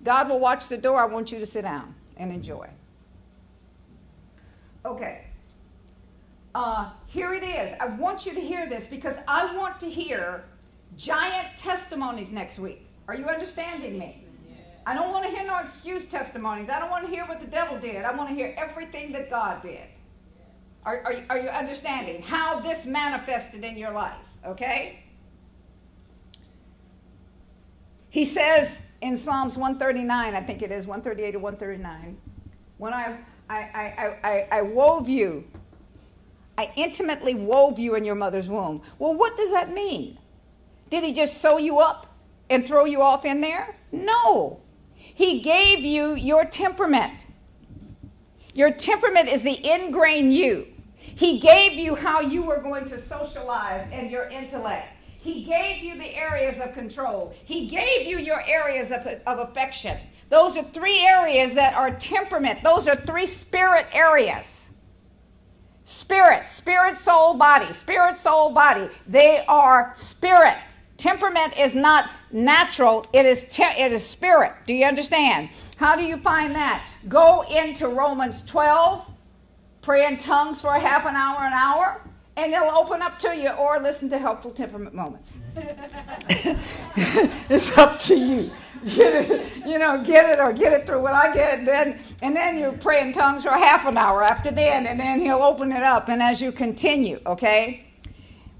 [0.04, 1.00] God will watch the door.
[1.00, 2.68] I want you to sit down and enjoy.
[4.86, 5.26] Okay.
[6.56, 7.74] Uh, here it is.
[7.80, 10.44] I want you to hear this because I want to hear
[10.98, 12.86] giant testimonies next week.
[13.08, 14.26] Are you understanding me?
[14.86, 16.70] I don't want to hear no excuse testimonies.
[16.70, 18.04] I don't want to hear what the devil did.
[18.04, 19.88] I want to hear everything that God did.
[20.86, 24.18] Are, are, are you understanding how this manifested in your life?
[24.46, 25.03] Okay?
[28.14, 32.16] He says in Psalms 139, I think it is, 138 or 139,
[32.78, 33.18] when I,
[33.50, 35.44] I, I, I, I wove you,
[36.56, 38.84] I intimately wove you in your mother's womb.
[39.00, 40.20] Well, what does that mean?
[40.92, 42.16] Did he just sew you up
[42.52, 43.76] and throw you off in there?
[43.92, 44.60] No.
[44.94, 47.26] He gave you your temperament.
[48.54, 50.68] Your temperament is the ingrained you.
[50.98, 54.90] He gave you how you were going to socialize and your intellect.
[55.24, 57.34] He gave you the areas of control.
[57.46, 59.98] He gave you your areas of, of affection.
[60.28, 62.62] Those are three areas that are temperament.
[62.62, 64.70] Those are three spirit areas.
[65.86, 67.72] Spirit, spirit, soul, body.
[67.72, 68.90] Spirit, soul, body.
[69.08, 70.58] They are spirit.
[70.98, 74.52] Temperament is not natural, it is, te- it is spirit.
[74.68, 75.50] Do you understand?
[75.78, 76.84] How do you find that?
[77.08, 79.10] Go into Romans 12,
[79.82, 82.02] pray in tongues for half an hour, an hour
[82.36, 85.38] and they'll open up to you or listen to helpful temperament moments.
[87.50, 88.52] it's up to you.
[88.86, 91.02] Get it, you know, get it or get it through.
[91.02, 94.24] Well, I get it, then and then you pray in tongues for half an hour
[94.24, 96.10] after then, and then he'll open it up.
[96.10, 97.86] And as you continue, okay.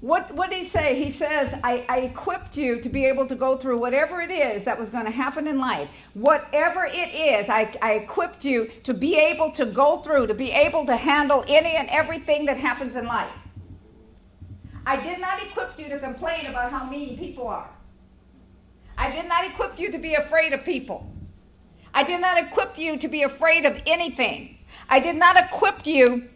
[0.00, 1.02] What what did he say?
[1.02, 4.62] He says, I, I equipped you to be able to go through whatever it is
[4.64, 5.88] that was going to happen in life.
[6.12, 10.52] Whatever it is, I, I equipped you to be able to go through, to be
[10.52, 13.30] able to handle any and everything that happens in life.
[14.86, 17.70] I did not equip you to complain about how mean people are.
[18.96, 21.10] I did not equip you to be afraid of people.
[21.94, 24.58] I did not equip you to be afraid of anything.
[24.88, 26.28] I did not equip you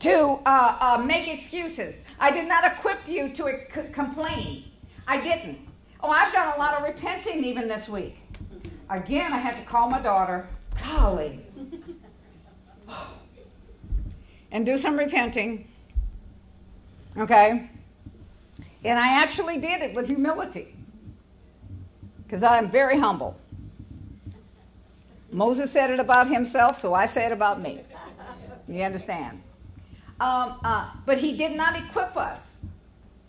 [0.00, 1.94] to uh, uh, make excuses.
[2.20, 4.64] I did not equip you to c- complain.
[5.06, 5.58] I didn't.
[6.00, 8.18] Oh, I've done a lot of repenting even this week.
[8.90, 10.46] Again, I had to call my daughter,
[10.82, 11.40] golly,
[14.52, 15.70] and do some repenting.
[17.16, 17.70] Okay?
[18.84, 20.74] And I actually did it with humility
[22.24, 23.38] because I am very humble.
[25.30, 27.80] Moses said it about himself, so I say it about me.
[28.68, 29.42] You understand?
[30.20, 32.52] Um, uh, but he did not equip us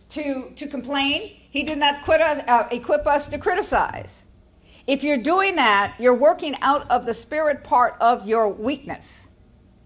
[0.09, 1.37] to, to complain.
[1.49, 4.23] He did not us, uh, equip us to criticize.
[4.87, 9.27] If you're doing that, you're working out of the spirit part of your weakness.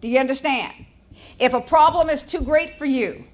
[0.02, 0.74] Do you understand?
[1.40, 3.26] If a problem is too great for you,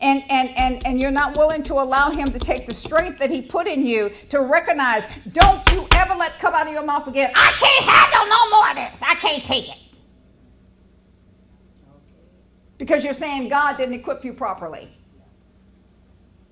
[0.00, 3.30] and, and, and, and you're not willing to allow him to take the strength that
[3.30, 7.06] he put in you to recognize, don't you ever let come out of your mouth
[7.06, 9.02] again, I can't handle no more of this.
[9.02, 9.78] I can't take it.
[12.78, 14.90] Because you're saying God didn't equip you properly.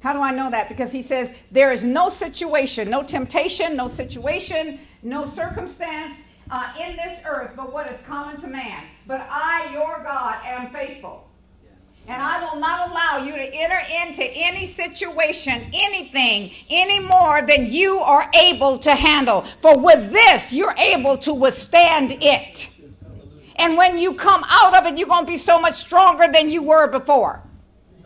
[0.00, 0.68] How do I know that?
[0.68, 6.14] Because he says, There is no situation, no temptation, no situation, no circumstance
[6.50, 8.84] uh, in this earth but what is common to man.
[9.06, 11.30] But I, your God, am faithful.
[12.06, 17.72] And I will not allow you to enter into any situation, anything, any more than
[17.72, 19.46] you are able to handle.
[19.62, 22.68] For with this, you're able to withstand it.
[23.56, 26.50] And when you come out of it, you're going to be so much stronger than
[26.50, 27.42] you were before.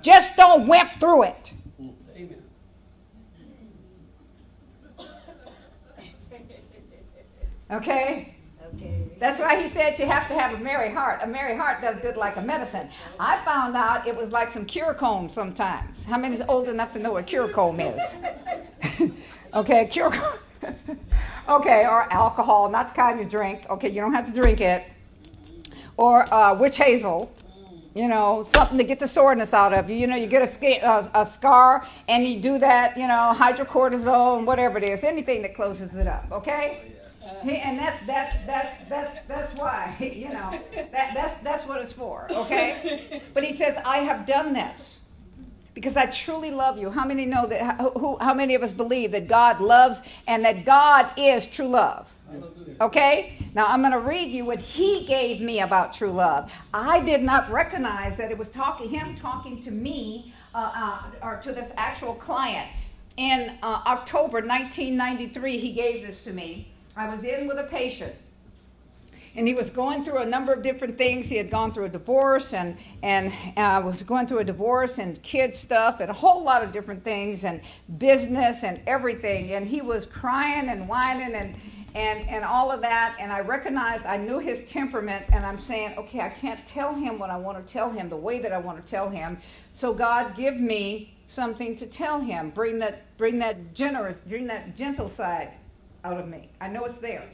[0.01, 1.53] Just don't wimp through it.
[1.81, 2.43] Amen.
[7.71, 8.38] Okay?
[9.19, 11.21] That's why he said you have to have a merry heart.
[11.23, 12.89] A merry heart does good like a medicine.
[13.19, 16.05] I found out it was like some Curacomb sometimes.
[16.05, 18.01] How many is old enough to know what Curacomb is?
[19.55, 20.39] okay, Curacomb.
[21.49, 23.67] okay, or alcohol, not the kind you drink.
[23.69, 24.85] Okay, you don't have to drink it.
[25.97, 27.33] Or uh, witch hazel.
[27.95, 29.97] You know, something to get the soreness out of you.
[29.97, 33.35] You know, you get a, sca- a, a scar and you do that, you know,
[33.37, 36.98] hydrocortisone, whatever it is, anything that closes it up, okay?
[37.43, 41.93] He, and that's that's that's that's that's why you know that that's that's what it's
[41.93, 43.23] for, okay?
[43.35, 45.01] But he says, "I have done this
[45.75, 47.81] because I truly love you." How many know that?
[47.81, 52.13] Who, how many of us believe that God loves and that God is true love?
[52.81, 53.39] Okay?
[53.55, 56.53] Now I'm going to read you what he gave me about true love.
[56.73, 61.37] I did not recognize that it was talking him talking to me uh, uh, or
[61.43, 62.69] to this actual client.
[63.17, 66.69] In uh, October 1993, he gave this to me.
[66.99, 68.13] I was in with a patient.
[69.37, 71.29] And he was going through a number of different things.
[71.29, 75.23] He had gone through a divorce and, and uh, was going through a divorce and
[75.23, 77.61] kid stuff and a whole lot of different things and
[77.99, 79.53] business and everything.
[79.53, 81.55] And he was crying and whining and,
[81.95, 83.17] and, and all of that.
[83.21, 85.25] And I recognized, I knew his temperament.
[85.29, 88.17] And I'm saying, okay, I can't tell him what I want to tell him the
[88.17, 89.39] way that I want to tell him.
[89.73, 92.51] So God, give me something to tell him.
[92.51, 95.53] Bring that, bring that generous, bring that gentle side
[96.09, 96.51] out of me.
[96.61, 97.25] I know it's there.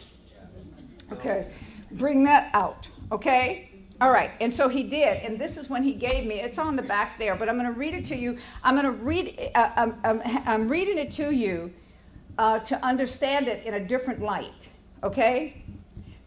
[1.13, 1.49] Okay.
[1.93, 2.89] Bring that out.
[3.13, 3.71] Okay?
[4.01, 4.33] All right.
[4.41, 5.23] And so he did.
[5.23, 7.73] And this is when he gave me, it's on the back there, but I'm going
[7.73, 8.37] to read it to you.
[8.65, 11.73] I'm going to read, uh, I'm, I'm, I'm, reading it to you
[12.39, 14.69] uh, to understand it in a different light.
[15.05, 15.63] Okay?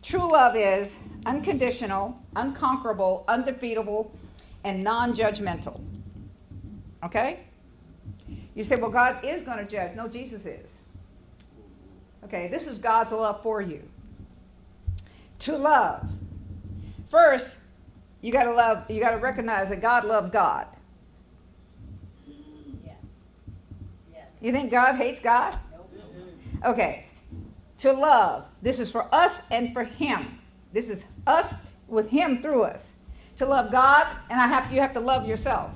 [0.01, 4.12] True love is unconditional, unconquerable, undefeatable,
[4.63, 5.81] and non judgmental.
[7.03, 7.41] Okay?
[8.55, 9.95] You say, well, God is going to judge.
[9.95, 10.79] No, Jesus is.
[12.23, 13.82] Okay, this is God's love for you.
[15.39, 16.08] To love.
[17.10, 17.56] First,
[18.21, 20.67] you got to love, you got to recognize that God loves God.
[22.86, 22.95] Yes.
[24.13, 24.25] Yes.
[24.41, 25.58] You think God hates God?
[25.71, 25.89] Nope.
[26.65, 27.06] Okay.
[27.80, 28.45] To love.
[28.62, 30.39] This is for us and for him.
[30.73, 31.53] This is us
[31.88, 32.88] with him through us.
[33.38, 35.71] To love God, and I have you have to love yourself.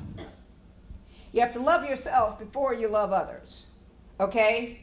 [1.31, 3.67] You have to love yourself before you love others.
[4.19, 4.81] Okay?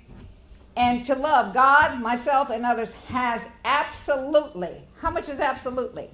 [0.78, 6.08] And to love God, myself, and others has absolutely, how much is absolutely?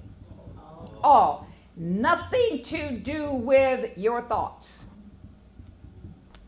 [1.03, 1.47] All.
[1.77, 4.85] Nothing to do with your thoughts.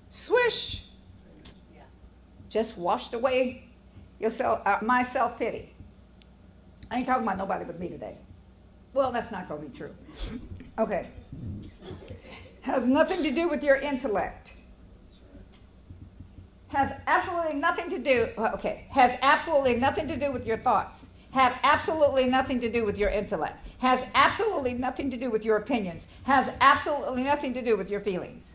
[0.10, 0.86] Swish.
[2.50, 3.66] Just washed away
[4.20, 5.76] yourself, uh, my self pity.
[6.90, 8.18] I ain't talking about nobody but me today.
[8.94, 9.96] Well, that's not going to be true.
[10.80, 11.08] Okay.
[12.62, 14.54] Has nothing to do with your intellect
[16.70, 21.58] has absolutely nothing to do okay has absolutely nothing to do with your thoughts have
[21.64, 26.08] absolutely nothing to do with your intellect has absolutely nothing to do with your opinions
[26.24, 28.54] has absolutely nothing to do with your feelings.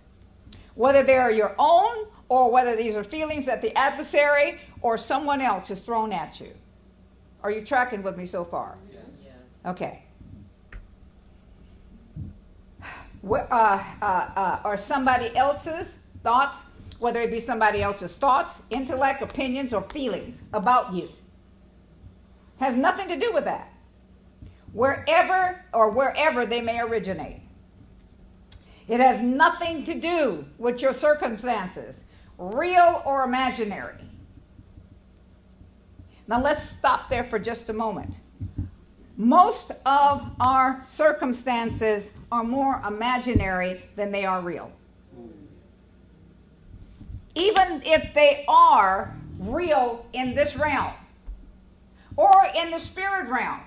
[0.74, 5.40] Whether they are your own or whether these are feelings that the adversary or someone
[5.40, 6.52] else has thrown at you.
[7.42, 8.78] Are you tracking with me so far?
[8.90, 9.02] Yes.
[9.66, 10.04] okay.
[13.24, 16.64] Uh, uh, uh, are somebody else's thoughts
[17.02, 21.08] whether it be somebody else's thoughts, intellect, opinions, or feelings about you.
[22.60, 23.72] Has nothing to do with that.
[24.72, 27.40] Wherever or wherever they may originate.
[28.86, 32.04] It has nothing to do with your circumstances,
[32.38, 33.96] real or imaginary.
[36.28, 38.14] Now let's stop there for just a moment.
[39.16, 44.70] Most of our circumstances are more imaginary than they are real
[47.34, 50.92] even if they are real in this realm
[52.16, 53.60] or in the spirit realm.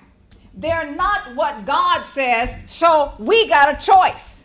[0.58, 4.44] They're not what God says, so we got a choice.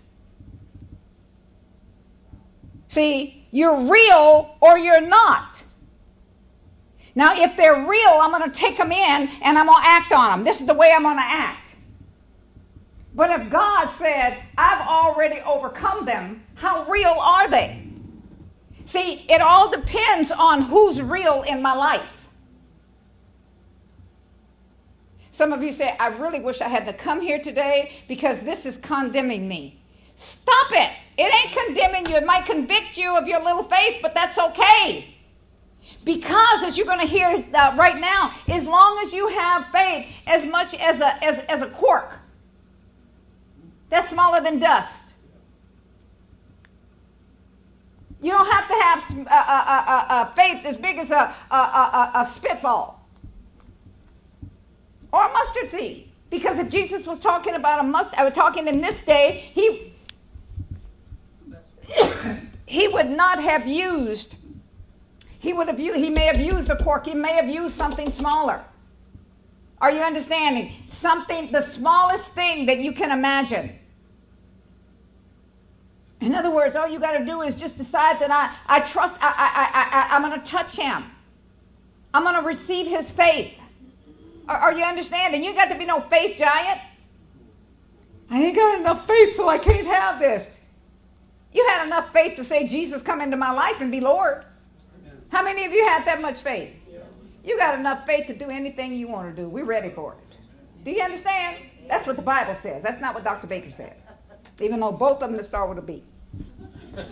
[2.88, 5.64] See, you're real or you're not.
[7.14, 10.12] Now, if they're real, I'm going to take them in and I'm going to act
[10.12, 10.44] on them.
[10.44, 11.74] This is the way I'm going to act.
[13.14, 17.89] But if God said, I've already overcome them, how real are they?
[18.90, 22.26] See, it all depends on who's real in my life.
[25.30, 28.66] Some of you say, I really wish I had to come here today because this
[28.66, 29.80] is condemning me.
[30.16, 30.90] Stop it.
[31.16, 32.16] It ain't condemning you.
[32.16, 35.14] It might convict you of your little faith, but that's okay.
[36.02, 40.08] Because, as you're going to hear uh, right now, as long as you have faith
[40.26, 42.18] as much as a, as, as a quark,
[43.88, 45.09] that's smaller than dust.
[48.22, 52.28] You don't have to have a, a, a, a faith as big as a, a,
[52.30, 53.00] spitball
[55.12, 56.10] or a mustard seed.
[56.28, 59.50] Because if Jesus was talking about a mustard, I uh, was talking in this day,
[59.52, 59.94] he
[62.66, 64.36] he would not have used.
[65.40, 65.98] He would have used.
[65.98, 67.06] He may have used a pork.
[67.06, 68.62] He may have used something smaller.
[69.80, 70.74] Are you understanding?
[70.92, 73.79] Something, the smallest thing that you can imagine.
[76.20, 79.16] In other words, all you got to do is just decide that I, I trust,
[79.20, 81.04] I, I, I, I, am going to touch him.
[82.12, 83.54] I'm going to receive his faith.
[84.46, 85.42] Are, are you understanding?
[85.42, 86.80] You got to be no faith giant.
[88.30, 90.48] I ain't got enough faith, so I can't have this.
[91.52, 94.44] You had enough faith to say, Jesus, come into my life and be Lord.
[95.30, 96.70] How many of you had that much faith?
[97.42, 99.48] You got enough faith to do anything you want to do.
[99.48, 100.36] We're ready for it.
[100.84, 101.56] Do you understand?
[101.88, 102.82] That's what the Bible says.
[102.82, 103.46] That's not what Dr.
[103.46, 103.96] Baker says.
[104.60, 106.02] Even though both of them start with a B.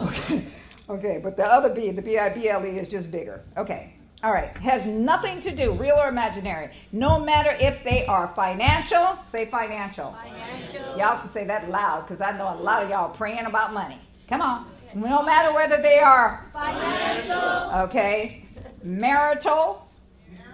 [0.00, 0.46] Okay.
[0.88, 3.42] Okay, but the other B, the B I B L E, is just bigger.
[3.56, 3.94] Okay.
[4.22, 4.56] All right.
[4.58, 6.70] Has nothing to do, real or imaginary.
[6.92, 10.16] No matter if they are financial, say financial.
[10.22, 10.98] Financial.
[10.98, 13.98] Y'all can say that loud because I know a lot of y'all praying about money.
[14.28, 14.66] Come on.
[14.94, 18.44] No matter whether they are financial, okay,
[18.82, 19.88] marital,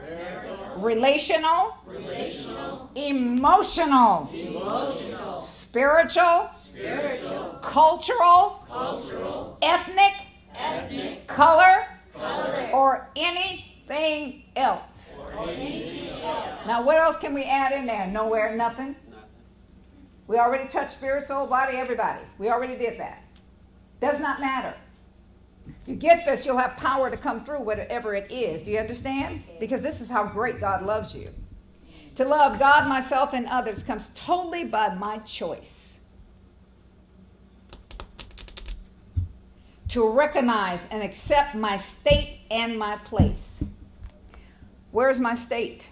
[0.08, 0.56] marital.
[0.76, 5.40] Relational, relational, emotional, emotional,
[5.78, 10.12] spiritual, spiritual, cultural, cultural, ethnic,
[10.56, 15.16] ethnic, color, color, or anything else.
[15.36, 16.66] Or anything else.
[16.66, 18.08] Now, what else can we add in there?
[18.08, 18.96] Nowhere, nothing.
[20.26, 22.22] We already touched spirit, soul, body, everybody.
[22.38, 23.22] We already did that.
[24.00, 24.74] Does not matter.
[25.64, 28.62] If you get this, you'll have power to come through whatever it is.
[28.62, 29.44] Do you understand?
[29.60, 31.32] Because this is how great God loves you.
[32.18, 36.00] To love God, myself, and others comes totally by my choice.
[39.90, 43.62] To recognize and accept my state and my place.
[44.90, 45.90] Where's my state?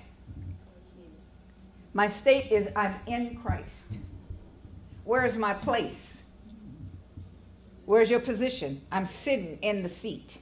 [1.95, 3.87] My state is I'm in Christ.
[5.05, 6.25] Where's my place?
[7.85, 8.83] Where's your position?
[8.91, 10.39] I'm sitting in the seat.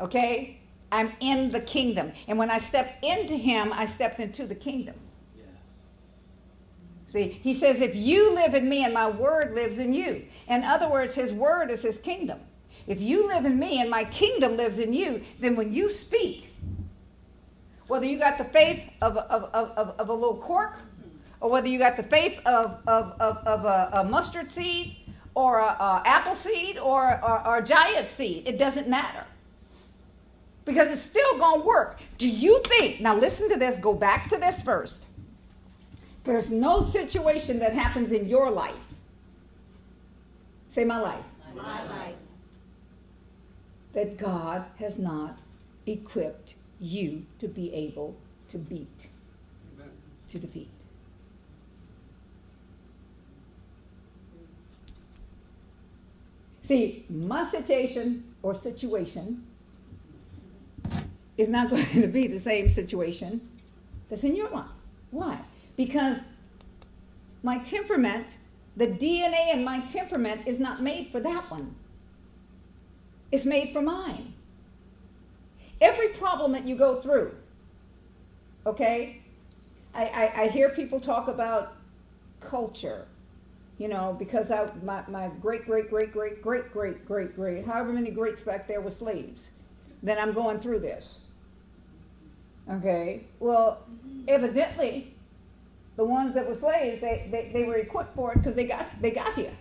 [0.00, 0.57] Okay?
[0.90, 2.12] I'm in the kingdom.
[2.26, 4.94] And when I stepped into him, I stepped into the kingdom.
[5.36, 5.46] Yes.
[7.06, 10.24] See, he says, if you live in me and my word lives in you.
[10.48, 12.40] In other words, his word is his kingdom.
[12.86, 16.48] If you live in me and my kingdom lives in you, then when you speak,
[17.86, 20.78] whether you got the faith of, of, of, of, a little quark,
[21.40, 24.96] or whether you got the faith of, of, of, of a, a mustard seed,
[25.34, 28.48] or a, a apple seed or, or, or a giant seed.
[28.48, 29.24] It doesn't matter.
[30.68, 31.98] Because it's still going to work.
[32.18, 35.02] Do you think, now listen to this, go back to this first.
[36.24, 38.74] There's no situation that happens in your life.
[40.68, 41.24] Say my life.
[41.56, 42.14] My life.
[43.94, 45.38] That God has not
[45.86, 48.14] equipped you to be able
[48.50, 49.08] to beat,
[49.74, 49.90] Amen.
[50.28, 50.68] to defeat.
[56.60, 59.46] See, my situation or situation
[61.36, 63.40] is not going to be the same situation
[64.08, 64.68] that's in your life.
[65.10, 65.40] Why?
[65.76, 66.18] Because
[67.42, 68.26] my temperament,
[68.76, 71.74] the DNA in my temperament is not made for that one.
[73.30, 74.32] It's made for mine.
[75.80, 77.34] Every problem that you go through,
[78.66, 79.22] okay?
[79.94, 81.76] I, I, I hear people talk about
[82.40, 83.06] culture
[83.78, 87.92] you know, because I, my, my great, great, great, great, great, great, great, great, however
[87.92, 89.50] many greats back there were slaves,
[90.02, 91.18] then I'm going through this.
[92.70, 93.86] Okay, well,
[94.26, 95.14] evidently,
[95.96, 98.86] the ones that were slaves, they, they, they were equipped for it because they got,
[99.00, 99.56] they got here.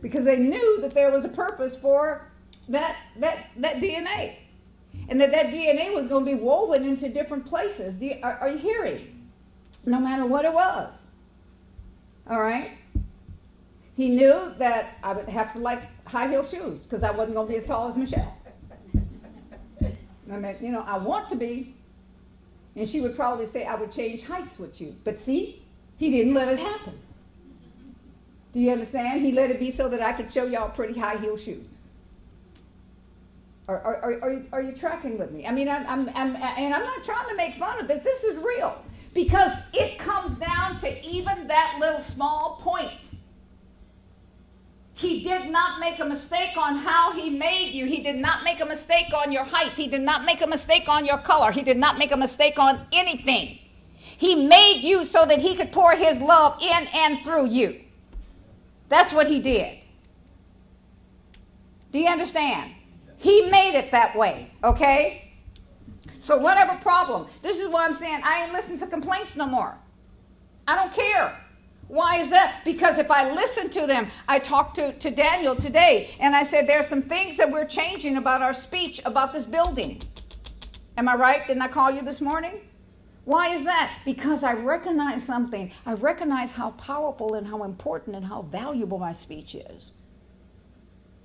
[0.00, 2.30] Because they knew that there was a purpose for
[2.68, 4.36] that, that, that DNA.
[5.08, 8.02] And that that DNA was going to be woven into different places.
[8.22, 9.18] Are, are you hearing?
[9.88, 10.92] no matter what it was.
[12.28, 12.77] All right?
[13.98, 17.48] He knew that I would have to like high heel shoes because I wasn't going
[17.48, 18.32] to be as tall as Michelle.
[20.30, 21.74] I mean, you know, I want to be.
[22.76, 24.94] And she would probably say I would change heights with you.
[25.02, 25.64] But see,
[25.96, 26.96] he didn't let it happen.
[28.52, 29.22] Do you understand?
[29.22, 31.78] He let it be so that I could show y'all pretty high heel shoes.
[33.66, 35.44] Are, are, are, are, you, are you tracking with me?
[35.44, 38.04] I mean, I'm, I'm, I'm, and I'm not trying to make fun of this.
[38.04, 38.80] This is real.
[39.12, 43.07] Because it comes down to even that little small point.
[44.98, 47.86] He did not make a mistake on how he made you.
[47.86, 49.74] He did not make a mistake on your height.
[49.76, 51.52] He did not make a mistake on your color.
[51.52, 53.60] He did not make a mistake on anything.
[53.94, 57.80] He made you so that he could pour his love in and through you.
[58.88, 59.84] That's what he did.
[61.92, 62.72] Do you understand?
[63.18, 65.30] He made it that way, okay?
[66.18, 69.78] So, whatever problem, this is why I'm saying I ain't listening to complaints no more.
[70.66, 71.40] I don't care.
[71.88, 72.60] Why is that?
[72.64, 76.68] Because if I listen to them, I talked to, to Daniel today and I said,
[76.68, 80.02] there are some things that we're changing about our speech about this building.
[80.98, 81.46] Am I right?
[81.46, 82.60] Didn't I call you this morning?
[83.24, 84.00] Why is that?
[84.04, 85.70] Because I recognize something.
[85.86, 89.92] I recognize how powerful and how important and how valuable my speech is.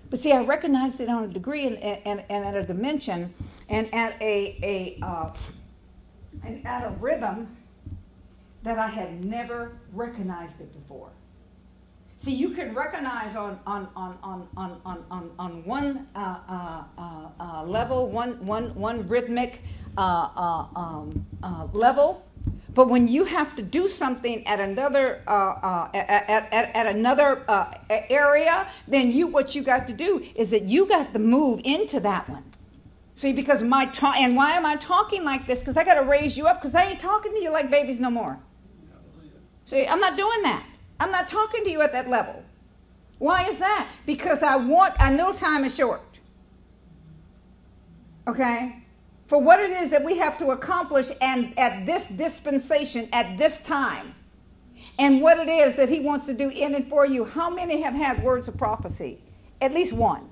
[0.09, 3.33] But see, I recognized it on a degree and, and, and at a dimension
[3.67, 4.57] and at a,
[5.01, 5.33] a, uh,
[6.43, 7.57] and at a rhythm
[8.63, 11.11] that I had never recognized it before.
[12.17, 16.83] See, you can recognize on, on, on, on, on, on, on, on one uh, uh,
[16.97, 19.61] uh, uh level, one, one, one rhythmic
[19.97, 21.25] uh, uh, um,
[21.73, 22.25] level,
[22.73, 27.43] but when you have to do something at another at, at, at, another
[27.89, 31.99] area, then you what you got to do is that you got to move into
[31.99, 32.43] that one.
[33.15, 35.59] See, because my talk, and why am I talking like this?
[35.59, 36.61] Because I got to raise you up.
[36.61, 38.39] Because I ain't talking to you like babies no more.
[39.73, 40.63] See, I'm not doing that.
[40.99, 42.43] I'm not talking to you at that level.
[43.17, 43.89] Why is that?
[44.05, 46.19] Because I want, I know time is short.
[48.27, 48.85] Okay?
[49.25, 53.61] For what it is that we have to accomplish and at this dispensation, at this
[53.61, 54.13] time,
[54.99, 57.25] and what it is that he wants to do in and for you.
[57.25, 59.23] How many have had words of prophecy?
[59.59, 60.29] At least one.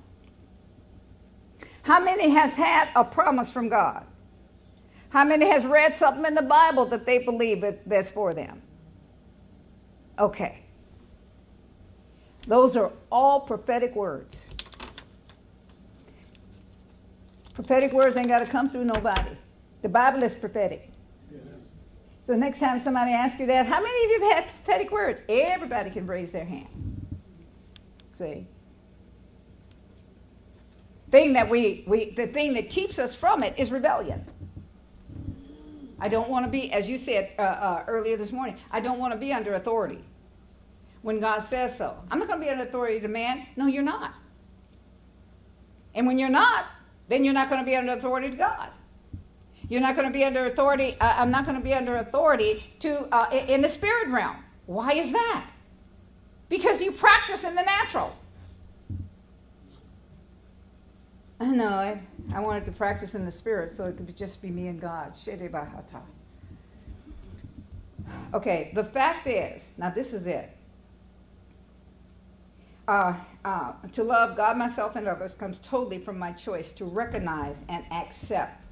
[1.82, 4.06] How many has had a promise from God?
[5.08, 8.62] How many has read something in the Bible that they believe that's for them?
[10.18, 10.62] Okay.
[12.46, 14.48] Those are all prophetic words.
[17.54, 19.36] Prophetic words ain't got to come through nobody.
[19.82, 20.88] The Bible is prophetic.
[22.26, 25.22] So next time somebody asks you that, how many of you have had prophetic words?
[25.28, 26.68] Everybody can raise their hand.
[28.14, 28.46] See?
[31.10, 34.24] Thing that we, we the thing that keeps us from it is rebellion.
[36.02, 38.98] I don't want to be, as you said uh, uh, earlier this morning, I don't
[38.98, 40.04] want to be under authority
[41.02, 41.96] when God says so.
[42.10, 43.46] I'm not going to be under authority to man.
[43.54, 44.12] No, you're not.
[45.94, 46.66] And when you're not,
[47.08, 48.70] then you're not going to be under authority to God.
[49.68, 50.96] You're not going to be under authority.
[51.00, 54.38] Uh, I'm not going to be under authority to uh, in the spirit realm.
[54.66, 55.50] Why is that?
[56.48, 58.16] Because you practice in the natural.
[61.52, 61.68] Know.
[61.68, 62.00] I,
[62.32, 65.16] I wanted to practice in the spirit so it could just be me and God.
[68.32, 70.56] Okay, the fact is, now this is it.
[72.86, 73.14] Uh,
[73.44, 77.84] uh, to love God, myself, and others comes totally from my choice to recognize and
[77.92, 78.64] accept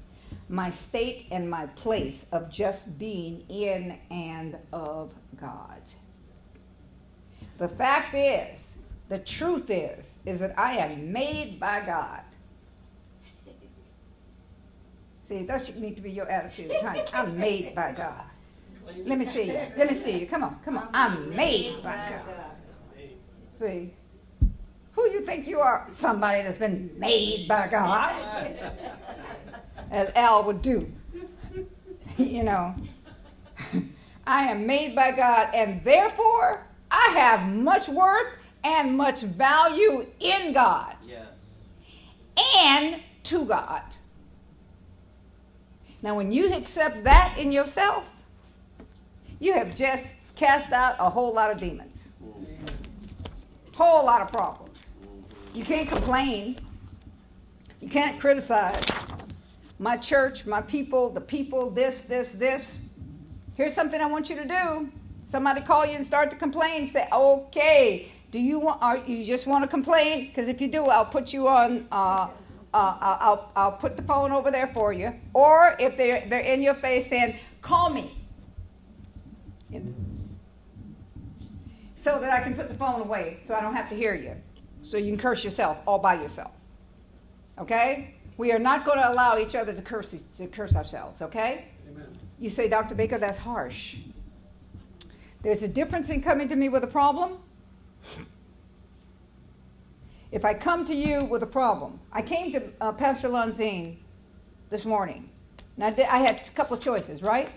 [0.49, 5.83] my state and my place of just being in and of God.
[7.59, 8.77] The fact is,
[9.09, 12.23] the truth is, is that I am made by God.
[15.31, 17.05] See, that should need to be your attitude, honey.
[17.15, 18.25] I'm made by God.
[19.05, 19.69] Let me see you.
[19.77, 20.27] Let me see you.
[20.27, 20.89] Come on, come on.
[20.93, 22.51] I'm made by God.
[23.57, 23.95] See?
[24.91, 25.87] Who you think you are?
[25.89, 28.57] Somebody that's been made by God.
[29.93, 30.91] As Al would do.
[32.19, 32.75] you know.
[34.27, 38.33] I am made by God, and therefore I have much worth
[38.65, 40.97] and much value in God.
[41.07, 41.45] Yes.
[42.59, 43.85] And to God.
[46.03, 48.11] Now, when you accept that in yourself,
[49.39, 52.09] you have just cast out a whole lot of demons,
[53.75, 54.79] whole lot of problems.
[55.53, 56.59] You can't complain,
[57.81, 58.83] you can't criticize
[59.79, 62.81] my church, my people, the people, this, this, this.
[63.57, 64.91] Here's something I want you to do.
[65.29, 66.87] Somebody call you and start to complain.
[66.87, 68.83] Say, okay, do you want?
[68.83, 70.27] Are you just want to complain?
[70.27, 71.87] Because if you do, I'll put you on.
[71.93, 72.29] Uh,
[72.73, 75.15] uh, I'll, I'll put the phone over there for you.
[75.35, 78.17] Or if they're, they're in your face saying, call me.
[81.97, 84.35] so that I can put the phone away so I don't have to hear you.
[84.81, 86.53] So you can curse yourself all by yourself.
[87.59, 88.15] Okay?
[88.39, 91.67] We are not going to allow each other to curse, to curse ourselves, okay?
[91.91, 92.07] Amen.
[92.39, 92.95] You say, Dr.
[92.95, 93.97] Baker, that's harsh.
[95.43, 97.39] There's a difference in coming to me with a problem.
[100.33, 103.97] If I come to you with a problem, I came to uh, Pastor Lanzine
[104.71, 105.29] this morning.
[105.77, 107.49] Now, I had a couple of choices, right?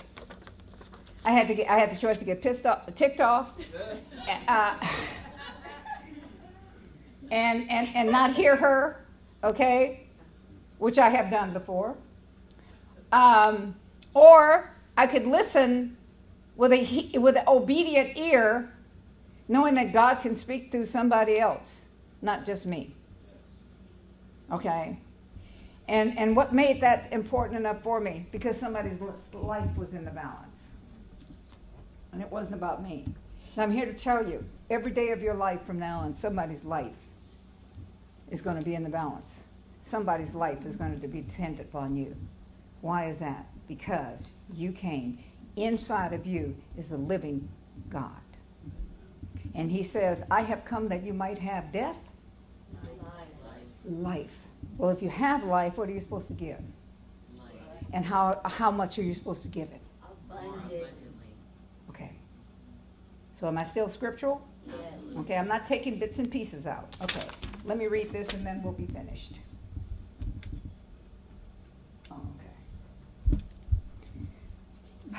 [1.23, 3.53] I had to get, I had the choice to get pissed off, ticked off,
[4.47, 4.75] uh,
[7.31, 9.05] and, and, and not hear her,
[9.43, 10.07] okay,
[10.79, 11.95] which I have done before.
[13.11, 13.75] Um,
[14.15, 15.95] or I could listen
[16.55, 18.71] with a with an obedient ear,
[19.47, 21.82] knowing that God can speak through somebody else,
[22.23, 22.95] not just me.
[24.51, 24.97] Okay.
[25.87, 28.25] And and what made that important enough for me?
[28.31, 28.99] Because somebody's
[29.33, 30.61] life was in the balance,
[32.13, 33.05] and it wasn't about me.
[33.57, 36.97] I'm here to tell you, every day of your life from now on, somebody's life
[38.31, 39.41] is going to be in the balance.
[39.83, 42.15] Somebody's life is going to be dependent upon you.
[42.81, 43.45] Why is that?
[43.67, 45.19] Because you came.
[45.55, 47.47] Inside of you is the living
[47.89, 48.09] God.
[49.53, 51.97] And he says, I have come that you might have death,
[53.85, 54.35] life.
[54.77, 56.59] Well, if you have life, what are you supposed to give?
[57.91, 59.81] And how, how much are you supposed to give it?
[60.31, 60.87] Abundant,
[61.89, 62.11] Okay.
[63.39, 64.41] So am I still scriptural?
[64.67, 65.15] yes.
[65.19, 66.95] Okay, I'm not taking bits and pieces out.
[67.03, 67.23] Okay,
[67.65, 69.39] let me read this and then we'll be finished.
[72.11, 72.15] Oh,
[73.33, 73.43] okay.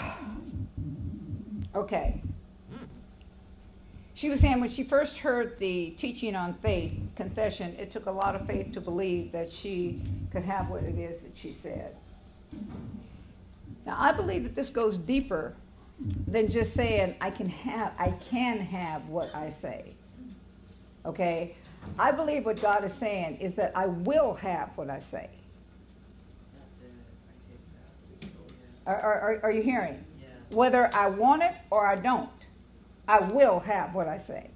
[1.77, 2.21] Okay.
[4.25, 8.11] She was saying when she first heard the teaching on faith, confession, it took a
[8.11, 10.01] lot of faith to believe that she
[10.33, 11.95] could have what it is that she said.
[13.85, 15.55] Now, I believe that this goes deeper
[16.27, 19.93] than just saying I can have I can have what I say.
[21.05, 21.55] Okay?
[21.99, 25.29] I believe what God is saying is that I will have what I say.
[28.87, 30.03] Are, are, are you hearing?
[30.49, 32.31] Whether I want it or I don't,
[33.07, 34.51] I will have what I say.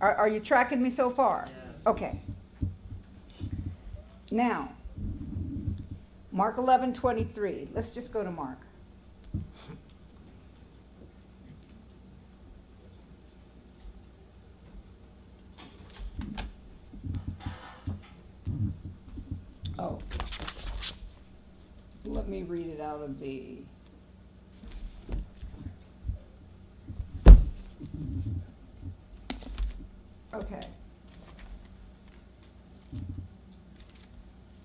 [0.00, 1.46] Are, are you tracking me so far?
[1.48, 1.86] Yes.
[1.86, 2.20] Okay.
[4.30, 4.72] Now,
[6.32, 7.68] Mark 11, 23.
[7.74, 8.58] Let's just go to Mark.
[19.78, 19.98] Oh.
[22.04, 23.58] Let me read it out of the.
[30.34, 30.60] Okay.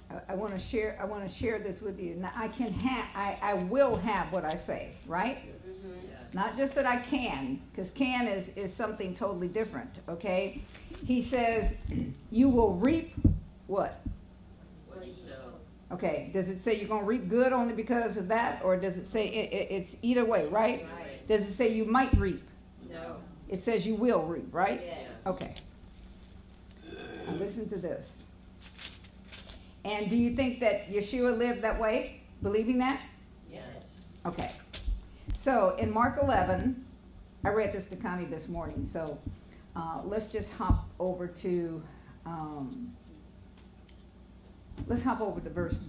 [0.10, 2.16] I, I want to share, I want to share this with you.
[2.16, 5.40] Now, I can have, I, I will have what I say, right?
[6.34, 10.62] Not just that I can, because can is, is something totally different, okay?
[11.06, 11.76] He says,
[12.30, 13.14] you will reap
[13.68, 14.02] what?
[15.92, 18.98] Okay, does it say you're going to reap good only because of that, or does
[18.98, 20.88] it say it, it, it's either way, right?
[20.98, 21.28] Right.
[21.28, 22.42] Does it say you might reap?
[23.52, 24.82] It says you will reap, right?
[24.84, 25.12] Yes.
[25.28, 25.54] Okay.
[27.28, 28.24] Now listen to this.
[29.84, 33.02] And do you think that Yeshua lived that way, believing that?
[33.52, 34.08] Yes.
[34.26, 34.52] Okay.
[35.38, 36.86] So in Mark 11,
[37.44, 39.20] I read this to Connie this morning, so
[39.76, 41.84] uh, let's just hop over to,
[42.26, 42.96] um,
[44.88, 45.82] let's hop over to verse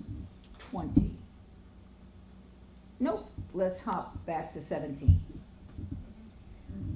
[0.58, 1.14] 20.
[2.98, 5.20] Nope, let's hop back to 17.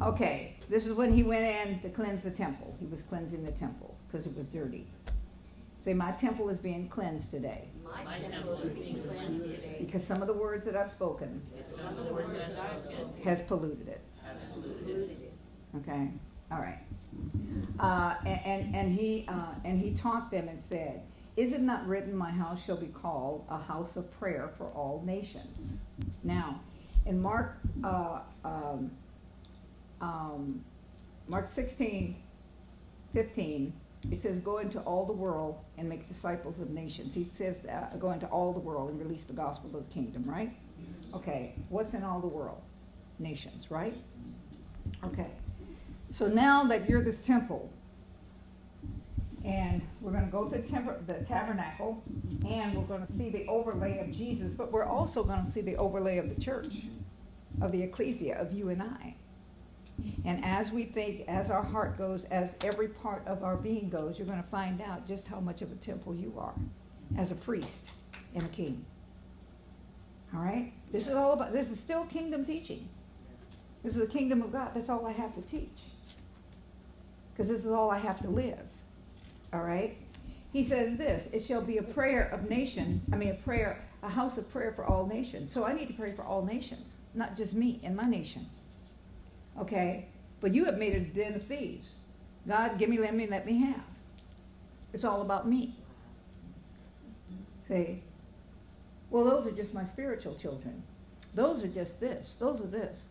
[0.02, 2.74] Okay, this is when he went in to cleanse the temple.
[2.78, 4.86] He was cleansing the temple because it was dirty.
[5.80, 9.76] Say, my temple is being cleansed today My temple is being cleansed today.
[9.78, 13.08] because some of the words that I've spoken Some of the words that I've spoken
[13.22, 14.00] has polluted it.
[14.24, 15.32] has polluted it.
[15.76, 16.10] Okay,
[16.50, 16.80] all right.
[17.78, 21.02] Uh, and, and, and he, uh, and he taught them and said,
[21.36, 25.02] Is it not written, my house shall be called a house of prayer for all
[25.06, 25.74] nations?
[26.24, 26.60] Now,
[27.04, 28.90] in Mark, uh, um,
[30.00, 30.64] um,
[31.28, 32.16] Mark 16,
[33.14, 33.72] 15,
[34.10, 37.14] it says, Go into all the world and make disciples of nations.
[37.14, 40.24] He says, uh, Go into all the world and release the gospel of the kingdom,
[40.26, 40.54] right?
[41.14, 42.60] Okay, what's in all the world?
[43.18, 43.96] Nations, right?
[45.04, 45.30] Okay.
[46.10, 47.70] So now that you're this temple,
[49.44, 52.02] and we're going to go to temper, the tabernacle,
[52.46, 55.60] and we're going to see the overlay of Jesus, but we're also going to see
[55.60, 56.86] the overlay of the church,
[57.60, 59.14] of the ecclesia, of you and I.
[60.24, 64.18] And as we think, as our heart goes, as every part of our being goes,
[64.18, 66.54] you're going to find out just how much of a temple you are
[67.16, 67.90] as a priest
[68.34, 68.84] and a king.
[70.34, 70.72] All right?
[70.92, 72.88] This is all about, this is still kingdom teaching.
[73.82, 74.72] This is the kingdom of God.
[74.74, 75.78] That's all I have to teach.
[77.32, 78.66] Because this is all I have to live.
[79.52, 79.96] All right?
[80.52, 84.08] He says this it shall be a prayer of nation, I mean, a prayer, a
[84.08, 85.52] house of prayer for all nations.
[85.52, 88.46] So I need to pray for all nations, not just me and my nation.
[89.60, 90.08] Okay?
[90.40, 91.88] But you have made a den of thieves.
[92.46, 93.82] God, give me, let me, let me have.
[94.92, 95.74] It's all about me.
[97.68, 98.02] See?
[99.10, 100.82] Well, those are just my spiritual children.
[101.34, 102.36] Those are just this.
[102.38, 103.04] Those are this.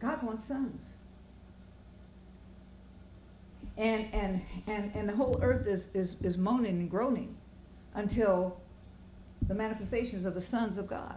[0.00, 0.82] God wants sons.
[3.76, 7.36] And, and, and, and the whole earth is, is, is moaning and groaning
[7.94, 8.60] until
[9.48, 11.16] the manifestations of the sons of God.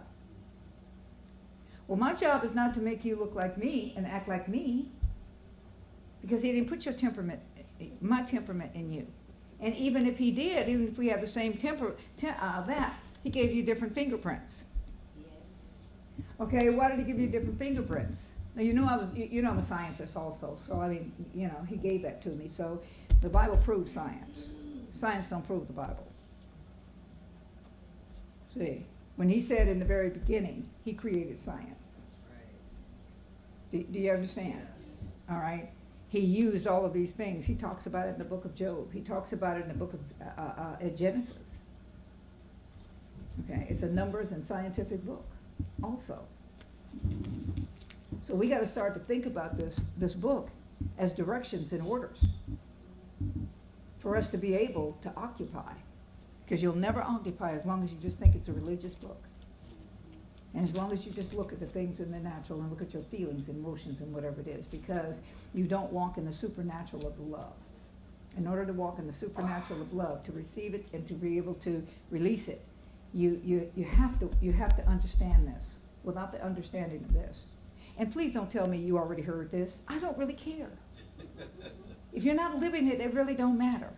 [1.86, 4.88] Well, my job is not to make you look like me and act like me
[6.22, 7.40] because he didn't put your temperament,
[8.00, 9.06] my temperament in you.
[9.60, 12.94] And even if he did, even if we have the same temper, te- uh, that,
[13.22, 14.64] he gave you different fingerprints.
[15.18, 15.68] Yes.
[16.40, 18.30] Okay, why did he give you different fingerprints?
[18.54, 21.12] Now, you know I was, you you know I'm a scientist also, so I mean,
[21.34, 22.48] you know, he gave that to me.
[22.48, 22.80] So
[23.20, 24.50] the Bible proves science.
[24.92, 26.06] Science don't prove the Bible.
[28.56, 28.86] See,
[29.16, 32.02] when he said in the very beginning, he created science.
[33.70, 34.66] Do, do you understand?
[35.30, 35.70] All right.
[36.08, 37.44] He used all of these things.
[37.44, 38.92] He talks about it in the book of Job.
[38.92, 41.58] He talks about it in the book of uh, uh, uh, Genesis.
[43.44, 45.26] Okay, it's a numbers and scientific book,
[45.82, 46.20] also.
[48.22, 50.50] So we got to start to think about this this book
[50.98, 52.24] as directions and orders
[53.98, 55.72] for us to be able to occupy,
[56.44, 59.22] because you'll never occupy as long as you just think it's a religious book.
[60.54, 62.80] And as long as you just look at the things in the natural and look
[62.80, 65.20] at your feelings and emotions and whatever it is, because
[65.52, 67.54] you don't walk in the supernatural of love.
[68.36, 71.36] In order to walk in the supernatural of love, to receive it and to be
[71.36, 72.64] able to release it,
[73.12, 75.74] you, you, you, have, to, you have to understand this.
[76.04, 77.44] Without the understanding of this.
[77.96, 79.80] And please don't tell me you already heard this.
[79.88, 80.70] I don't really care.
[82.12, 83.90] If you're not living it, it really don't matter.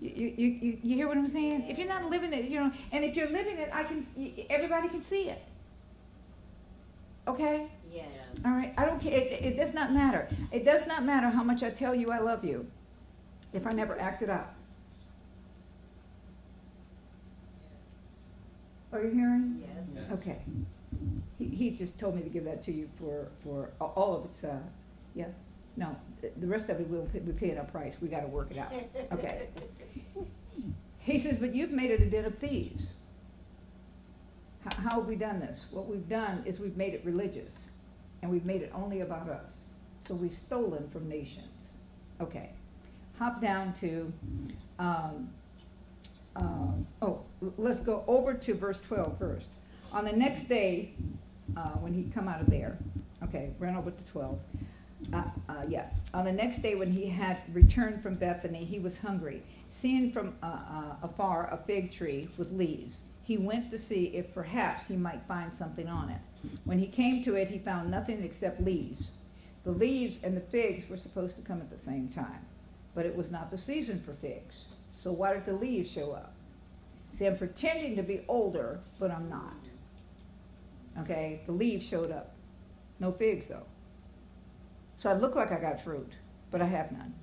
[0.00, 1.66] You, you, you, you hear what I'm saying?
[1.68, 4.06] If you're not living it, you know, and if you're living it, I can,
[4.48, 5.42] everybody can see it.
[7.26, 7.66] Okay?
[7.92, 8.06] Yes.
[8.44, 8.72] All right.
[8.78, 9.12] I don't care.
[9.12, 10.28] It, it does not matter.
[10.52, 12.66] It does not matter how much I tell you I love you
[13.52, 14.54] if I never act it out.
[18.92, 19.64] Are you hearing?
[19.94, 20.10] Yes.
[20.12, 20.38] Okay.
[21.38, 24.44] He, he just told me to give that to you for, for all of its,
[24.44, 24.58] uh,
[25.14, 25.26] yeah,
[25.78, 25.96] no,
[26.40, 28.58] the- rest of it, we'll, pay- we pay it our price, we gotta work it
[28.58, 28.72] out.
[29.12, 29.48] Okay.
[30.98, 32.88] He says, but you've made it a den of thieves.
[34.64, 35.66] How, how have we done this?
[35.70, 37.68] What we've done is we've made it religious,
[38.22, 39.52] and we've made it only about us.
[40.06, 41.76] So we've stolen from nations.
[42.20, 42.50] Okay.
[43.18, 44.12] Hop down to,
[44.78, 45.30] um,
[46.36, 47.20] um, oh,
[47.56, 49.48] let's go over to verse 12 first.
[49.92, 50.92] On the next day,
[51.56, 52.76] uh, when he'd come out of there,
[53.24, 54.38] okay, run over to 12.
[55.12, 55.86] Uh, uh, yeah.
[56.12, 59.42] On the next day, when he had returned from Bethany, he was hungry.
[59.70, 64.32] Seeing from uh, uh, afar a fig tree with leaves, he went to see if
[64.32, 66.20] perhaps he might find something on it.
[66.64, 69.10] When he came to it, he found nothing except leaves.
[69.64, 72.46] The leaves and the figs were supposed to come at the same time,
[72.94, 74.54] but it was not the season for figs.
[74.96, 76.32] So why did the leaves show up?
[77.14, 79.56] See, I'm pretending to be older, but I'm not.
[81.00, 82.34] Okay, the leaves showed up.
[82.98, 83.66] No figs, though.
[84.98, 86.12] So I look like I got fruit,
[86.50, 87.14] but I have none.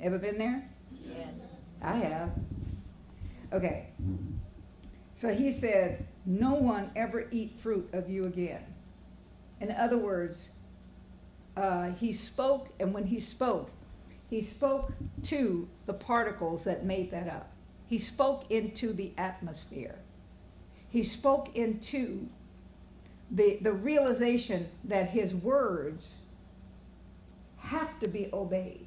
[0.00, 0.68] Ever been there?
[0.92, 1.34] Yes.
[1.82, 2.30] I have.
[3.52, 3.88] Okay.
[5.14, 8.64] So he said, No one ever eat fruit of you again.
[9.60, 10.50] In other words,
[11.56, 13.70] uh, he spoke, and when he spoke,
[14.30, 14.92] he spoke
[15.24, 17.52] to the particles that made that up.
[17.86, 19.98] He spoke into the atmosphere.
[20.88, 22.28] He spoke into
[23.30, 26.16] the, the realization that his words
[27.58, 28.86] have to be obeyed.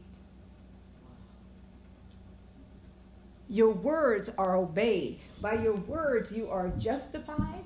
[3.50, 5.20] Your words are obeyed.
[5.42, 7.64] By your words, you are justified.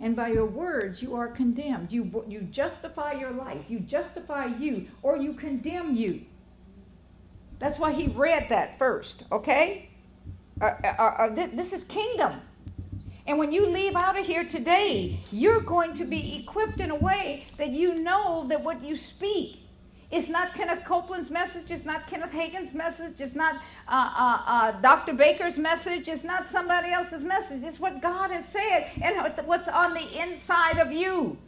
[0.00, 1.92] And by your words, you are condemned.
[1.92, 3.64] You, you justify your life.
[3.68, 6.24] You justify you, or you condemn you.
[7.58, 9.88] That's why he read that first, okay?
[10.60, 12.40] Uh, uh, uh, th- this is kingdom.
[13.26, 16.94] And when you leave out of here today, you're going to be equipped in a
[16.94, 19.60] way that you know that what you speak
[20.10, 21.70] is not Kenneth Copeland's message.
[21.70, 23.20] It's not Kenneth Hagin's message.
[23.20, 23.56] It's not
[23.88, 25.14] uh, uh, uh, Dr.
[25.14, 26.08] Baker's message.
[26.08, 27.62] It's not somebody else's message.
[27.62, 31.38] It's what God has said and what's on the inside of you.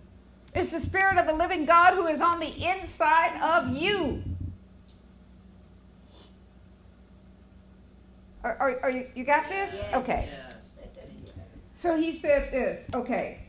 [0.55, 4.23] It's the Spirit of the living God who is on the inside of you.
[8.43, 9.73] Are, are, are you, you got this?
[9.75, 9.95] Yes.
[9.95, 10.29] Okay.
[11.77, 12.87] So he said this.
[12.95, 13.43] Okay.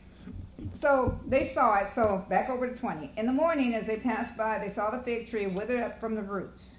[0.74, 1.94] so they saw it.
[1.94, 3.12] So back over to 20.
[3.16, 6.14] In the morning, as they passed by, they saw the fig tree withered up from
[6.14, 6.76] the roots.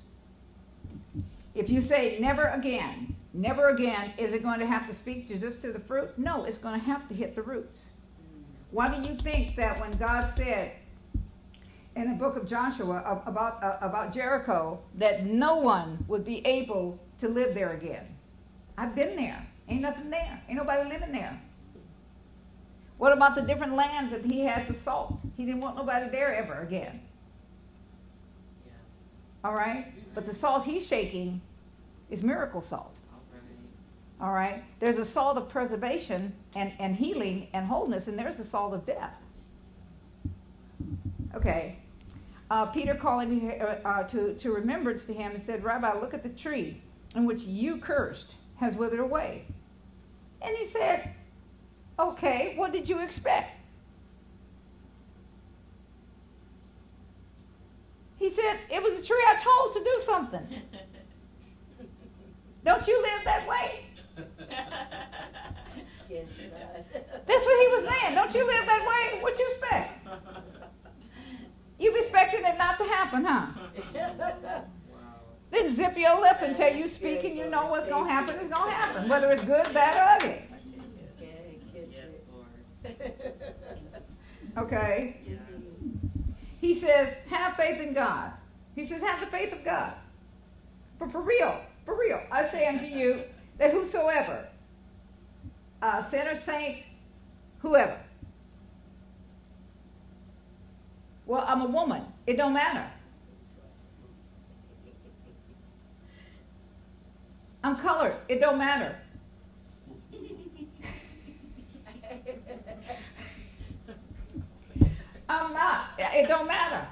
[1.56, 5.62] If you say never again, never again, is it going to have to speak just
[5.64, 6.18] to the fruit?
[6.20, 7.82] No, it's going to have to hit the roots.
[8.70, 10.74] Why do you think that when God said
[11.96, 17.00] in the book of Joshua about, uh, about Jericho that no one would be able
[17.18, 18.06] to live there again?
[18.78, 19.49] I've been there.
[19.70, 20.42] Ain't nothing there.
[20.48, 21.40] Ain't nobody living there.
[22.98, 25.20] What about the different lands that he had to salt?
[25.38, 27.00] He didn't want nobody there ever again.
[28.66, 28.76] Yes.
[29.44, 29.94] All right?
[30.14, 31.40] But the salt he's shaking
[32.10, 32.96] is miracle salt.
[34.22, 34.64] All right.
[34.80, 38.86] There's a salt of preservation and, and healing and wholeness, and there's a salt of
[38.86, 39.14] death.
[41.34, 41.78] Okay.
[42.52, 43.52] Uh, Peter calling
[43.86, 46.82] uh, to, to remembrance to him and said, Rabbi, look at the tree
[47.16, 49.46] in which you cursed has withered away.
[50.42, 51.14] And he said,
[51.98, 53.58] Okay, what did you expect?
[58.18, 60.48] He said, It was a tree I told to do something.
[62.66, 63.86] Don't you live that way?
[66.10, 66.26] Yes.
[66.92, 68.16] That's what he was saying.
[68.16, 69.22] Don't you live that way?
[69.22, 70.08] What you expect?
[71.80, 73.46] You expected it not to happen, huh?
[75.70, 78.70] Zip your lip until you speak and you know what's going to happen is going
[78.70, 80.44] to happen, whether it's good, bad, or ugly.
[84.58, 85.16] Okay?
[86.60, 88.32] He says, have faith in God.
[88.76, 89.94] He says, have the faith of God.
[90.98, 93.24] For, for real, for real, I say unto you
[93.58, 94.48] that whosoever,
[95.82, 96.86] uh, sinner, saint,
[97.60, 97.98] whoever.
[101.26, 102.04] Well, I'm a woman.
[102.28, 102.90] It don't matter.
[107.64, 108.16] I'm colored.
[108.28, 108.96] It don't matter.
[115.28, 115.90] I'm not.
[115.98, 116.88] It don't matter.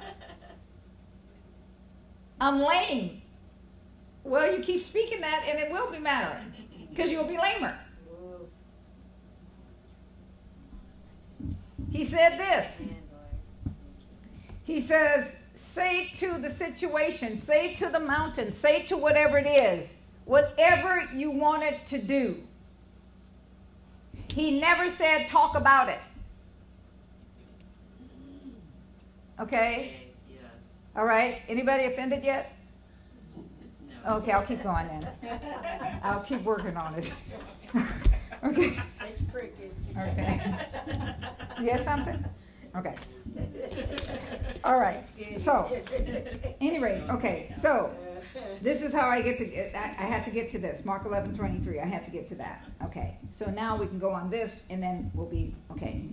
[2.39, 3.22] I'm lame.
[4.24, 6.53] Well, you keep speaking that, and it will be mattering
[6.89, 7.78] because you'll be lamer.
[11.89, 12.80] He said this.
[14.63, 19.88] He says, say to the situation, say to the mountain, say to whatever it is,
[20.28, 22.43] whatever you wanted to do.
[24.28, 25.99] He never said, talk about it.
[29.39, 29.45] Okay?
[29.67, 30.41] Okay, Yes.
[30.95, 31.41] All right?
[31.47, 32.55] Anybody offended yet?
[34.05, 34.17] No.
[34.17, 35.09] Okay, I'll keep going then.
[36.03, 37.11] I'll keep working on it.
[38.43, 38.80] okay.
[39.07, 39.73] It's cricket.
[39.97, 40.55] Okay.
[41.61, 42.23] You had something?
[42.75, 42.95] Okay.
[44.63, 45.03] All right.
[45.38, 45.71] So,
[46.59, 47.53] anyway, okay.
[47.59, 47.91] So,
[48.62, 49.78] this is how I get to.
[49.78, 50.84] I, I had to get to this.
[50.86, 51.80] Mark eleven twenty three.
[51.80, 52.66] I had to get to that.
[52.84, 53.18] Okay.
[53.32, 56.08] So now we can go on this, and then we'll be okay.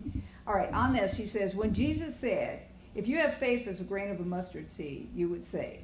[0.47, 0.73] All right.
[0.73, 2.63] On this, he says, when Jesus said,
[2.95, 5.81] "If you have faith as a grain of a mustard seed, you would say,"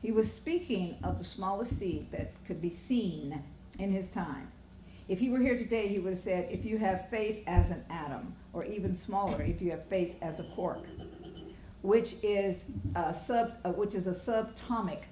[0.00, 3.42] he was speaking of the smallest seed that could be seen
[3.78, 4.50] in his time.
[5.08, 7.84] If he were here today, he would have said, if you have faith as an
[7.90, 10.84] atom, or even smaller, if you have faith as a quark,
[11.82, 12.60] which is
[12.94, 15.02] a sub, uh, which is a subatomic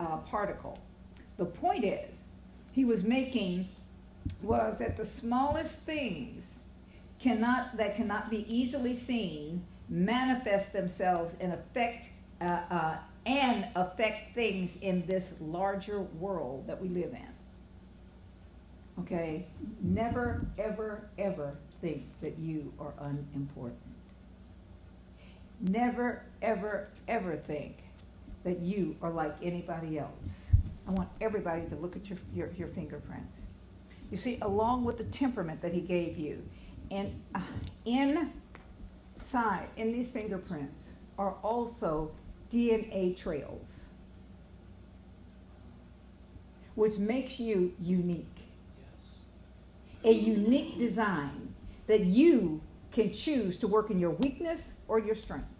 [0.00, 0.78] uh, particle.
[1.36, 2.22] The point is,
[2.72, 3.68] he was making
[4.42, 6.44] was that the smallest things
[7.18, 12.96] cannot that cannot be easily seen manifest themselves and affect uh, uh,
[13.26, 19.02] and affect things in this larger world that we live in.
[19.02, 19.46] Okay?
[19.82, 23.78] Never, ever, ever think that you are unimportant.
[25.60, 27.76] Never, ever, ever think
[28.48, 30.46] that you are like anybody else.
[30.86, 33.40] I want everybody to look at your, your, your fingerprints.
[34.10, 36.42] You see, along with the temperament that he gave you,
[36.90, 37.42] and uh,
[37.84, 40.76] inside, in these fingerprints,
[41.18, 42.10] are also
[42.50, 43.68] DNA trails,
[46.74, 48.24] which makes you unique
[48.80, 49.18] Yes.
[50.04, 51.52] a unique design
[51.86, 55.57] that you can choose to work in your weakness or your strength.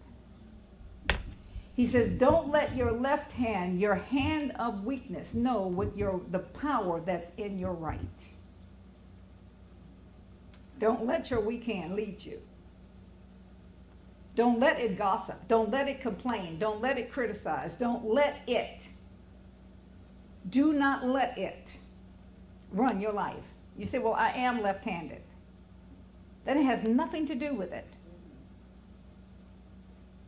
[1.79, 6.39] He says, "Don't let your left hand, your hand of weakness, know what your the
[6.39, 8.27] power that's in your right.
[10.77, 12.41] Don't let your weak hand lead you.
[14.35, 15.47] Don't let it gossip.
[15.47, 16.59] Don't let it complain.
[16.59, 17.77] Don't let it criticize.
[17.77, 18.89] Don't let it.
[20.49, 21.75] Do not let it
[22.73, 23.45] run your life.
[23.77, 25.21] You say, Well, I am left handed.
[26.43, 27.87] Then it has nothing to do with it.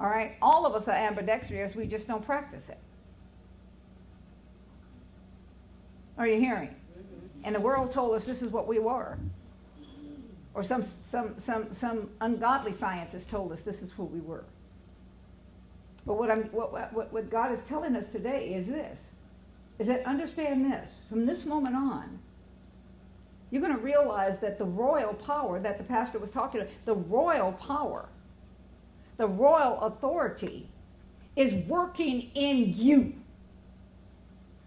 [0.01, 0.35] All right?
[0.41, 2.79] All of us are ambidextrous, we just don't practice it.
[6.17, 6.75] Are you hearing?
[7.43, 9.17] And the world told us this is what we were.
[10.55, 14.43] Or some, some, some, some ungodly scientist told us this is who we were.
[16.05, 18.99] But what, I'm, what, what, what God is telling us today is this,
[19.77, 22.19] is that understand this, from this moment on,
[23.51, 26.95] you're going to realize that the royal power that the pastor was talking about, the
[26.95, 28.09] royal power,
[29.17, 30.69] the royal authority
[31.35, 33.13] is working in you.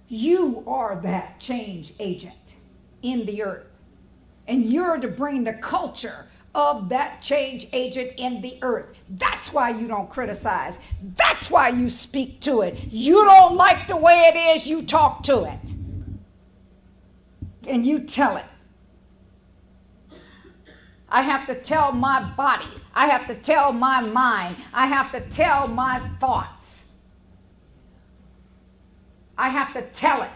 [0.08, 2.56] You are that change agent
[3.02, 3.66] in the earth.
[4.46, 8.96] And you're to bring the culture of that change agent in the earth.
[9.08, 10.78] That's why you don't criticize.
[11.16, 12.78] That's why you speak to it.
[12.92, 15.74] You don't like the way it is, you talk to it.
[17.66, 18.44] And you tell it.
[21.14, 22.66] I have to tell my body.
[22.92, 24.56] I have to tell my mind.
[24.72, 26.82] I have to tell my thoughts.
[29.38, 30.30] I have to tell it.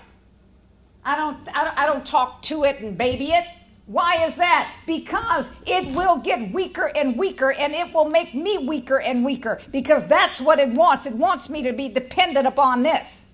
[1.05, 3.45] I don't, I don't, talk to it and baby it.
[3.87, 4.73] Why is that?
[4.87, 9.61] Because it will get weaker and weaker and it will make me weaker and weaker
[9.73, 11.07] because that's what it wants.
[11.07, 13.27] It wants me to be dependent upon this.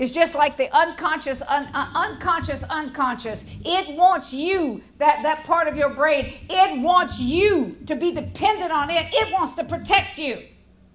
[0.00, 3.44] It's just like the unconscious, un, uh, unconscious, unconscious.
[3.66, 8.72] It wants you, that, that part of your brain, it wants you to be dependent
[8.72, 9.08] on it.
[9.12, 10.46] It wants to protect you.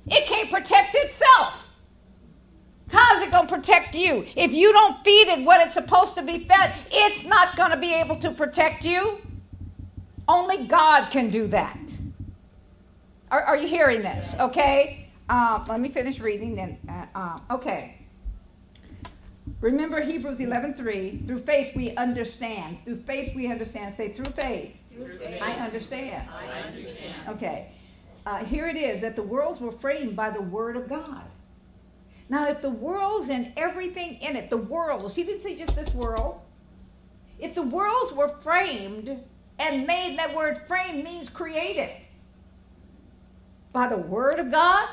[0.08, 1.68] It can't protect itself.
[2.88, 4.26] How is it going to protect you?
[4.36, 7.78] If you don't feed it what it's supposed to be fed, it's not going to
[7.78, 9.20] be able to protect you.
[10.28, 11.96] Only God can do that.
[13.30, 14.34] Are, are you hearing this?
[14.40, 15.12] Okay.
[15.30, 16.80] Um, let me finish reading then.
[16.90, 18.05] Uh, uh, okay.
[19.66, 21.26] Remember Hebrews 11:3.
[21.26, 22.78] Through faith we understand.
[22.86, 23.98] Through faith we understand.
[23.98, 24.76] Say through faith.
[24.94, 25.42] Through faith.
[25.42, 26.30] I understand.
[26.30, 27.30] I understand.
[27.30, 27.72] Okay.
[28.28, 31.24] Uh, here it is that the worlds were framed by the word of God.
[32.30, 35.92] Now, if the worlds and everything in it, the worlds, he didn't say just this
[35.96, 36.42] world.
[37.40, 39.20] If the worlds were framed
[39.58, 41.90] and made, that word framed means created
[43.74, 44.90] by the word of God.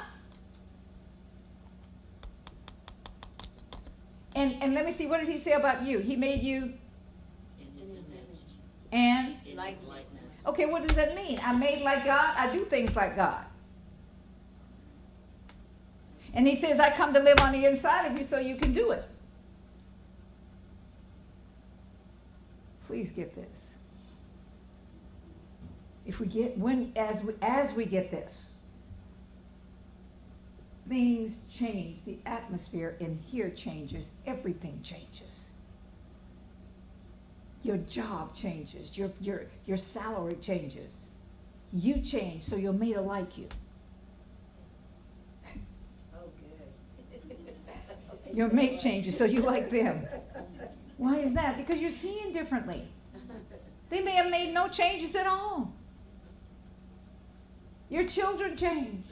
[4.35, 5.99] And, and let me see, what did he say about you?
[5.99, 6.72] He made you
[7.61, 8.53] In his image.
[8.93, 9.28] and.
[9.28, 10.09] In his likeness.
[10.47, 11.41] Okay, what does that mean?
[11.43, 13.45] I'm made like God, I do things like God.
[16.35, 18.72] And he says, I come to live on the inside of you so you can
[18.72, 19.05] do it.
[22.87, 23.64] Please get this.
[26.05, 28.47] If we get when as we as we get this,
[30.89, 32.05] things change.
[32.05, 34.11] The atmosphere in here changes.
[34.26, 35.49] Everything changes.
[37.62, 38.97] Your job changes.
[38.99, 40.93] Your your your salary changes.
[41.72, 43.49] You change, so you're made like you.
[48.35, 50.07] Your mate changes, so you like them.
[50.97, 51.57] Why is that?
[51.57, 52.89] Because you're seeing differently.
[53.91, 55.72] They may have made no changes at all.
[57.91, 59.05] Your children change.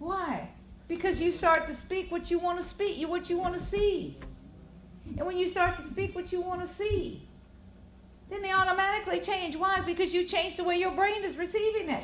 [0.00, 0.48] Why?
[0.88, 3.64] Because you start to speak what you want to speak, you what you want to
[3.64, 4.18] see.
[5.06, 7.28] And when you start to speak what you want to see,
[8.30, 9.56] then they automatically change.
[9.56, 9.80] Why?
[9.80, 12.02] Because you change the way your brain is receiving it.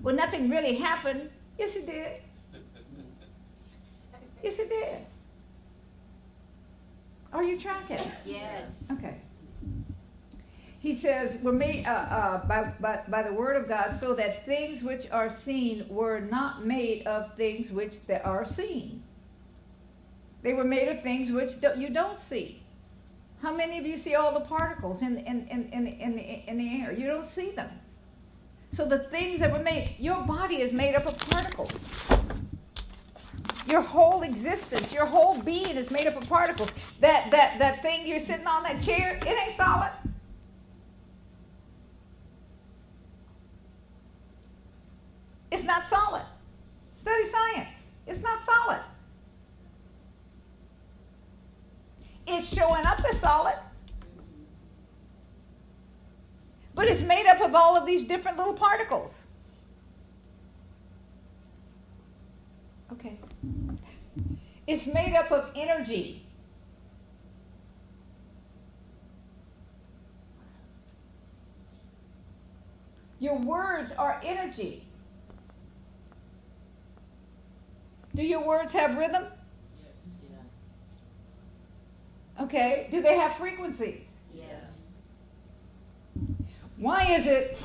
[0.00, 1.28] Well, nothing really happened.
[1.58, 2.12] Yes, it did.
[4.40, 5.04] Yes, it did.
[7.32, 7.98] Are you tracking?
[8.24, 8.84] Yes.
[8.92, 9.16] Okay.
[10.80, 14.46] He says, "We're made uh, uh, by, by, by the word of God, so that
[14.46, 19.02] things which are seen were not made of things which they are seen.
[20.42, 22.62] They were made of things which do, you don't see.
[23.42, 26.58] How many of you see all the particles in, in, in, in, in, the, in
[26.58, 26.92] the air?
[26.92, 27.70] You don't see them.
[28.72, 31.72] So the things that were made, your body is made up of particles.
[33.66, 36.70] Your whole existence, your whole being is made up of particles.
[37.00, 39.90] That that that thing you're sitting on that chair, it ain't solid.
[45.50, 46.22] It's not solid.
[46.96, 47.76] Study science.
[48.06, 48.80] It's not solid.
[52.26, 53.58] It's showing up as solid.
[56.74, 59.26] But it's made up of all of these different little particles.
[62.92, 63.18] Okay.
[64.66, 66.26] It's made up of energy.
[73.18, 74.87] Your words are energy.
[78.18, 79.26] Do your words have rhythm?
[79.80, 80.42] Yes.
[82.40, 82.88] Okay.
[82.90, 84.00] Do they have frequencies?
[84.34, 84.72] Yes.
[86.78, 87.62] Why is it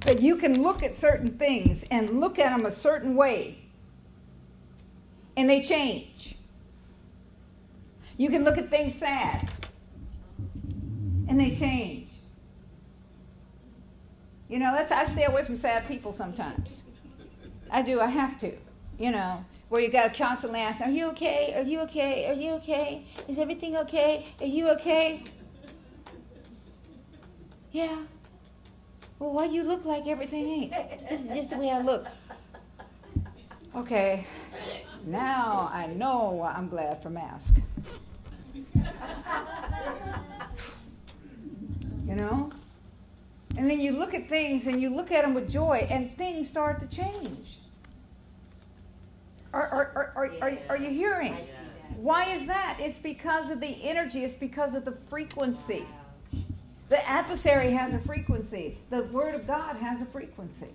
[0.00, 3.60] that you can look at certain things and look at them a certain way
[5.36, 6.34] and they change?
[8.16, 9.48] You can look at things sad,
[11.28, 12.08] and they change.
[14.48, 16.82] You know, that's I stay away from sad people sometimes.
[17.74, 18.00] I do.
[18.00, 18.52] I have to.
[19.00, 21.54] You know, where you got to constantly ask, "Are you okay?
[21.56, 22.30] Are you okay?
[22.30, 23.04] Are you okay?
[23.26, 24.26] Is everything okay?
[24.40, 25.24] Are you okay?"
[27.72, 27.96] Yeah.
[29.18, 30.72] Well, why you look like everything ain't?
[31.10, 32.06] This is just the way I look.
[33.74, 34.24] Okay.
[35.04, 37.56] Now I know why I'm glad for mask.
[42.06, 42.52] You know?
[43.56, 46.50] And then you look at things and you look at them with joy and things
[46.50, 47.58] start to change.
[49.54, 51.32] Are, are, are, are, are, are you hearing?
[51.32, 51.98] I see that.
[51.98, 52.78] Why is that?
[52.80, 55.86] It's because of the energy, it's because of the frequency.
[56.88, 58.78] The adversary has a frequency.
[58.90, 60.70] The Word of God has a frequency.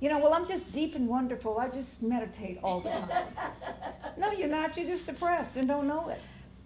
[0.00, 1.58] You know, well, I'm just deep and wonderful.
[1.58, 3.08] I just meditate all the time.
[4.18, 4.76] No, you're not.
[4.76, 6.20] You're just depressed and don't know it.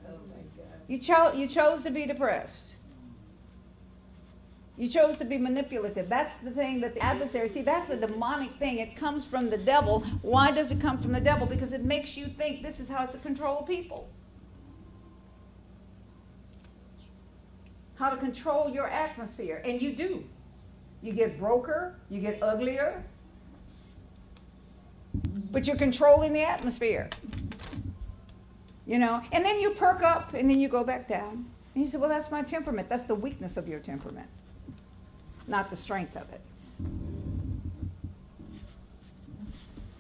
[0.09, 0.81] Oh, my God.
[0.89, 2.73] You, cho- you chose to be depressed.
[4.77, 6.09] You chose to be manipulative.
[6.09, 8.79] That's the thing that the adversary, see, that's a demonic thing.
[8.79, 10.01] It comes from the devil.
[10.23, 11.47] Why does it come from the devil?
[11.47, 14.09] Because it makes you think this is how to control people.
[17.97, 19.63] How to control your atmosphere.
[19.65, 20.25] And you do.
[21.03, 23.05] You get broker, you get uglier,
[25.51, 27.11] but you're controlling the atmosphere.
[28.87, 31.47] You know, and then you perk up and then you go back down.
[31.75, 32.89] And you say, well, that's my temperament.
[32.89, 34.29] That's the weakness of your temperament,
[35.47, 36.41] not the strength of it.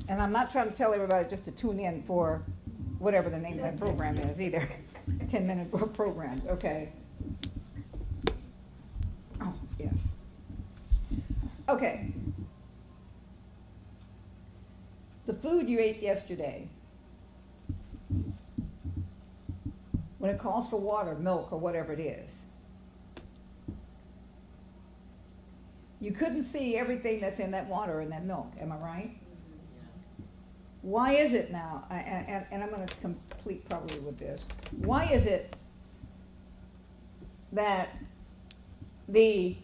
[0.08, 2.42] And I'm not trying to tell everybody just to tune in for
[2.98, 4.68] whatever the name of that program is either.
[5.30, 6.90] 10 minute programs, okay.
[9.40, 9.94] Oh, yes.
[11.68, 12.12] Okay.
[15.26, 16.68] The food you ate yesterday,
[20.18, 22.30] when it calls for water, milk, or whatever it is,
[26.02, 29.16] you couldn't see everything that's in that water and that milk, am I right?
[30.82, 34.44] Why is it now, and, and, I'm going to complete probably with this,
[34.78, 35.54] why is it
[37.52, 37.90] that
[39.08, 39.56] the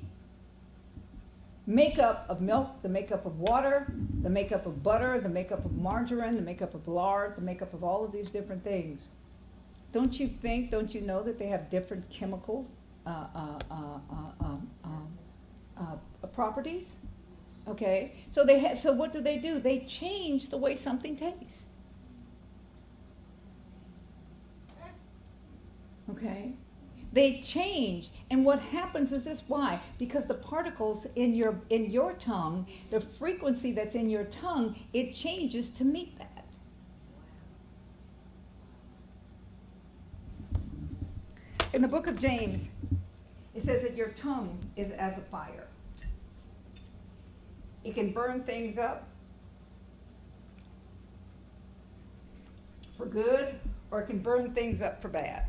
[1.66, 6.36] makeup of milk, the makeup of water, the makeup of butter, the makeup of margarine,
[6.36, 9.08] the makeup of lard, the makeup of all of these different things.
[9.90, 12.64] Don't you think, don't you know that they have different chemical
[13.06, 15.08] uh, uh, uh, uh, um, um,
[15.76, 15.96] uh,
[16.38, 16.94] properties?
[17.66, 19.58] Okay, so they ha- so what do they do?
[19.58, 21.66] They change the way something tastes.
[26.08, 26.52] Okay,
[27.12, 29.80] they change, and what happens is this: why?
[29.98, 35.16] Because the particles in your in your tongue, the frequency that's in your tongue, it
[35.16, 36.44] changes to meet that.
[41.72, 42.68] In the book of James,
[43.54, 45.67] it says that your tongue is as a fire.
[47.84, 49.08] It can burn things up
[52.96, 53.54] for good,
[53.90, 55.44] or it can burn things up for bad.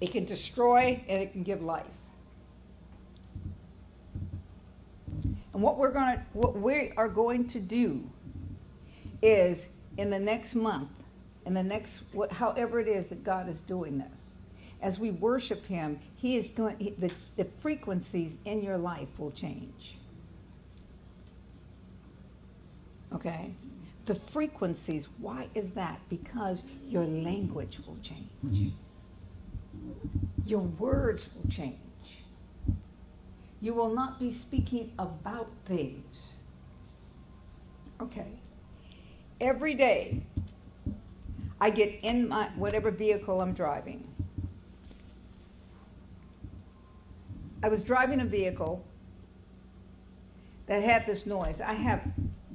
[0.00, 1.84] It can destroy and it can give life.
[5.52, 8.08] And what we're going to what we are going to do
[9.20, 9.66] is
[9.98, 10.88] in the next month,
[11.44, 14.32] in the next what however it is that God is doing this,
[14.80, 19.98] as we worship him, he is going the, the frequencies in your life will change.
[23.14, 23.54] Okay?
[24.06, 26.00] The frequencies, why is that?
[26.08, 28.28] Because your language will change.
[28.46, 28.68] Mm-hmm.
[30.46, 31.78] Your words will change.
[33.60, 36.34] You will not be speaking about things.
[38.00, 38.40] Okay.
[39.40, 40.22] Every day,
[41.60, 44.06] I get in my whatever vehicle I'm driving.
[47.62, 48.82] I was driving a vehicle
[50.66, 51.60] that had this noise.
[51.60, 52.00] I have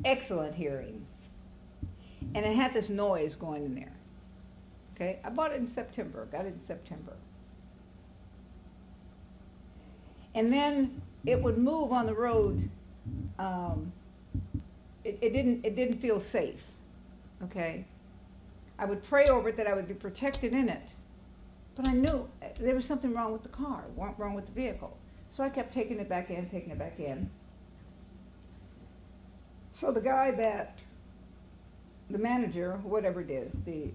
[0.03, 1.05] excellent hearing.
[2.33, 3.93] And it had this noise going in there.
[4.95, 5.19] Okay?
[5.23, 7.13] I bought it in September, got it in September.
[10.33, 12.69] And then it would move on the road.
[13.39, 13.91] Um,
[15.03, 16.63] it, it, didn't, it didn't feel safe.
[17.43, 17.85] Okay?
[18.77, 20.93] I would pray over it that I would be protected in it.
[21.75, 22.27] But I knew
[22.59, 24.97] there was something wrong with the car, wrong with the vehicle.
[25.29, 27.29] So I kept taking it back in, taking it back in.
[29.75, 30.79] So the guy that,
[32.09, 33.89] the manager, whatever it is, the,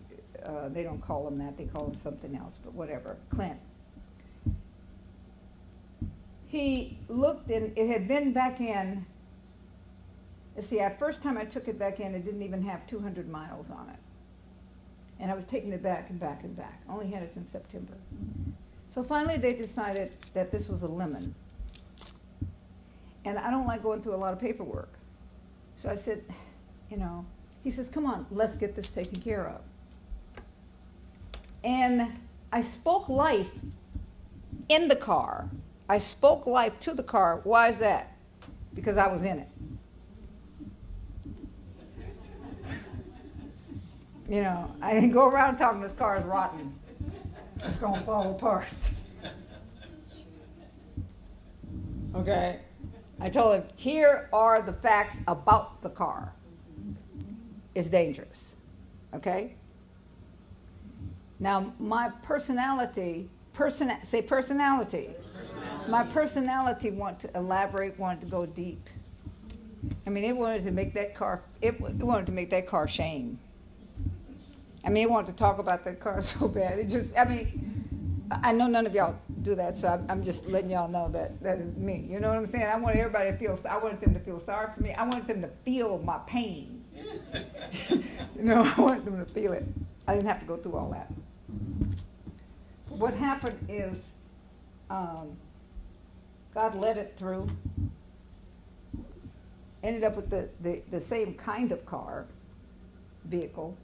[0.45, 3.59] uh, they don't call him that, they call him something else, but whatever, Clint.
[6.49, 9.07] He looked and it had been back in,
[10.55, 13.27] let's see, at first time I took it back in, it didn't even have 200
[13.31, 14.01] miles on it.
[15.19, 16.83] And I was taking it back and back and back.
[16.91, 17.95] Only had it since September.
[18.95, 21.35] So finally, they decided that this was a lemon.
[23.25, 25.00] And I don't like going through a lot of paperwork.
[25.81, 26.23] So I said,
[26.91, 27.25] you know,
[27.65, 29.63] he says, come on, let's get this taken care of.
[31.65, 32.13] And
[32.53, 33.53] I spoke life
[34.69, 35.49] in the car.
[35.89, 37.41] I spoke life to the car.
[37.45, 38.15] Why is that?
[38.75, 39.49] Because I was in it.
[44.29, 46.73] You know, I didn't go around talking this car is rotten.
[47.65, 48.93] It's going to fall apart.
[52.15, 52.61] Okay?
[53.21, 56.33] I told him, here are the facts about the car.
[57.75, 58.55] It's dangerous.
[59.15, 59.55] Okay?
[61.39, 65.11] Now, my personality, person, say personality.
[65.89, 68.89] My personality wanted to elaborate, wanted to go deep.
[70.07, 72.89] I mean, it wanted to make that car, it, it wanted to make that car
[72.89, 73.39] shame.
[74.85, 76.79] I mean, it wanted to talk about that car so bad.
[76.79, 77.85] It just, I mean,
[78.31, 81.43] I know none of y'all do that, so I'm, I'm just letting y'all know that
[81.43, 82.07] that is me.
[82.09, 82.67] You know what I'm saying?
[82.67, 83.59] I want everybody to feel.
[83.69, 84.93] I wanted them to feel sorry for me.
[84.93, 86.85] I wanted them to feel my pain.
[87.91, 88.03] you
[88.43, 89.65] know, I wanted them to feel it.
[90.07, 91.11] I didn't have to go through all that.
[92.89, 93.99] What happened is,
[94.91, 95.37] um,
[96.55, 97.49] God led it through.
[99.83, 102.27] Ended up with the, the, the same kind of car,
[103.25, 103.77] vehicle.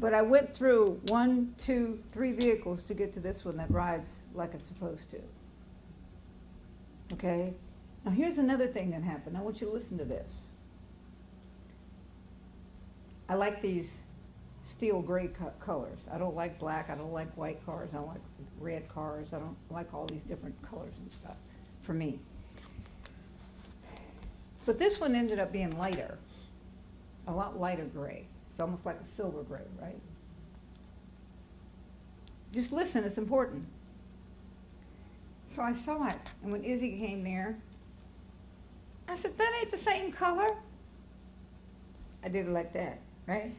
[0.00, 4.08] But I went through one, two, three vehicles to get to this one that rides
[4.34, 5.18] like it's supposed to.
[7.14, 7.52] Okay?
[8.04, 9.36] Now, here's another thing that happened.
[9.36, 10.30] I want you to listen to this.
[13.28, 13.98] I like these
[14.70, 16.06] steel gray co- colors.
[16.12, 16.90] I don't like black.
[16.90, 17.90] I don't like white cars.
[17.92, 18.20] I don't like
[18.60, 19.28] red cars.
[19.32, 21.36] I don't like all these different colors and stuff
[21.82, 22.20] for me.
[24.64, 26.18] But this one ended up being lighter,
[27.26, 28.26] a lot lighter gray.
[28.58, 30.00] It's almost like a silver gray, right?
[32.52, 33.64] Just listen, it's important.
[35.54, 37.56] So I saw it, and when Izzy came there,
[39.06, 40.48] I said, That ain't the same color.
[42.24, 42.98] I did it like that,
[43.28, 43.54] right?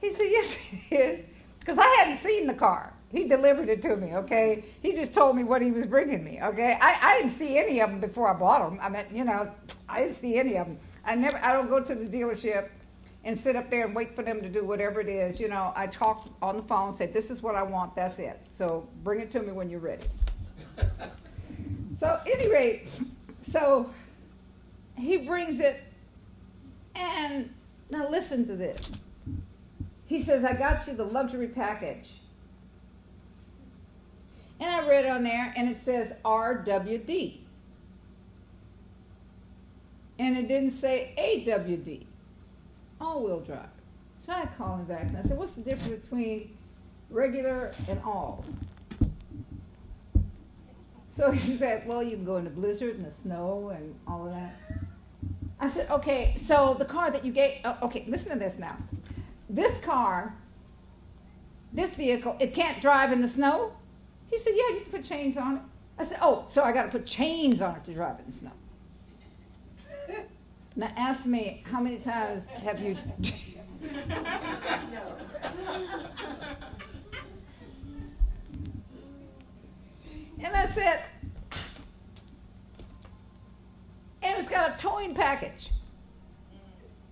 [0.00, 0.56] He said, Yes,
[0.90, 1.24] it is.
[1.60, 2.92] Because I hadn't seen the car.
[3.12, 4.64] He delivered it to me, okay?
[4.82, 6.76] He just told me what he was bringing me, okay?
[6.80, 8.80] I, I didn't see any of them before I bought them.
[8.82, 9.48] I mean, you know,
[9.88, 10.76] I didn't see any of them.
[11.04, 12.68] I never, I don't go to the dealership
[13.24, 15.38] and sit up there and wait for them to do whatever it is.
[15.38, 18.40] You know, I talk on the phone, say, this is what I want, that's it.
[18.56, 20.06] So bring it to me when you're ready.
[21.96, 22.88] so, any rate,
[23.42, 23.90] so
[24.96, 25.82] he brings it,
[26.94, 27.52] and
[27.90, 28.90] now listen to this.
[30.06, 32.08] He says, I got you the luxury package.
[34.58, 37.39] And I read on there, and it says RWD.
[40.20, 42.04] And it didn't say AWD,
[43.00, 43.70] all wheel drive.
[44.26, 46.58] So I called him back and I said, What's the difference between
[47.08, 48.44] regular and all?
[51.08, 54.26] So he said, Well, you can go in the blizzard and the snow and all
[54.26, 54.60] of that.
[55.58, 58.76] I said, Okay, so the car that you gave, oh, okay, listen to this now.
[59.48, 60.34] This car,
[61.72, 63.72] this vehicle, it can't drive in the snow?
[64.28, 65.62] He said, Yeah, you can put chains on it.
[65.98, 68.32] I said, Oh, so I got to put chains on it to drive in the
[68.32, 68.52] snow.
[70.76, 72.96] Now ask me, how many times have you?
[80.38, 81.02] and I said,
[84.22, 85.70] and it's got a towing package.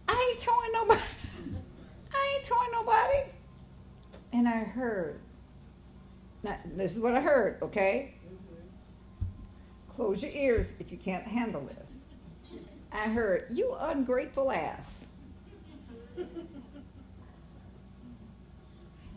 [0.09, 1.01] I ain't towing nobody.
[2.15, 3.19] I ain't towing nobody.
[4.33, 5.21] And I heard.
[6.43, 8.15] Now, this is what I heard, okay?
[9.95, 11.88] Close your ears if you can't handle this.
[12.93, 15.05] I heard, you ungrateful ass.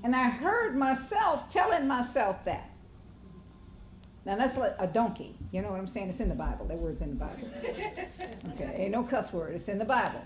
[0.04, 2.70] and I heard myself telling myself that.
[4.26, 5.36] Now that's like a donkey.
[5.52, 6.10] You know what I'm saying?
[6.10, 6.66] It's in the Bible.
[6.68, 7.50] That word's in the Bible.
[8.54, 9.56] Okay, ain't no cuss word.
[9.56, 10.22] It's in the Bible.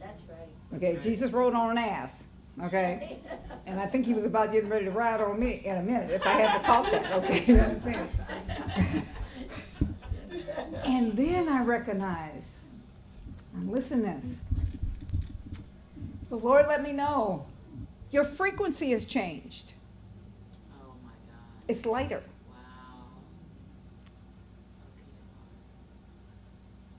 [0.00, 0.76] That's right.
[0.76, 2.24] Okay, Jesus rode on an ass.
[2.64, 3.20] Okay,
[3.66, 6.10] and I think he was about getting ready to ride on me in a minute
[6.10, 7.12] if I hadn't caught that.
[7.22, 8.08] Okay, you understand?
[10.84, 12.48] and then I recognized.
[13.66, 14.24] Listen this.
[16.30, 17.46] The Lord let me know
[18.10, 19.72] your frequency has changed.
[20.82, 21.42] Oh my God.
[21.68, 22.22] It's lighter.
[22.50, 23.04] Wow.
[24.94, 25.04] Okay.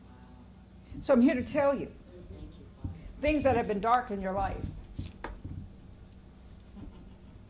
[0.07, 0.99] Wow.
[0.99, 1.87] So I'm here to tell you
[2.31, 2.89] Thank you,
[3.21, 4.57] things that have been dark in your life.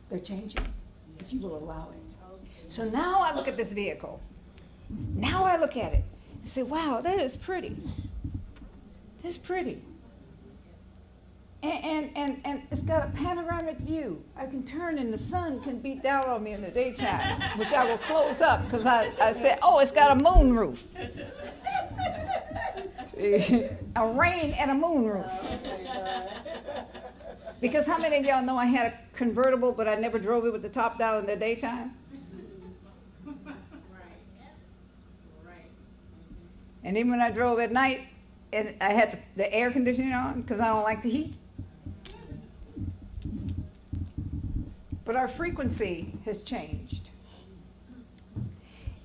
[0.09, 0.65] They're changing
[1.19, 1.99] if you will allow it.
[2.69, 4.21] So now I look at this vehicle.
[5.15, 6.03] Now I look at it
[6.39, 7.75] and say, wow, that is pretty.
[9.23, 9.81] It's pretty.
[11.61, 14.23] And, and, and, and it's got a panoramic view.
[14.37, 17.73] I can turn and the sun can beat down on me in the daytime, which
[17.73, 20.85] I will close up because I, I said, oh, it's got a moon roof.
[23.17, 25.31] a rain and a moon roof.
[27.59, 30.53] Because how many of y'all know I had a convertible, but I never drove it
[30.53, 31.93] with the top down in the daytime?
[36.85, 38.07] And even when I drove at night,
[38.51, 41.33] and I had the, the air conditioning on because I don't like the heat.
[45.05, 47.09] But our frequency has changed.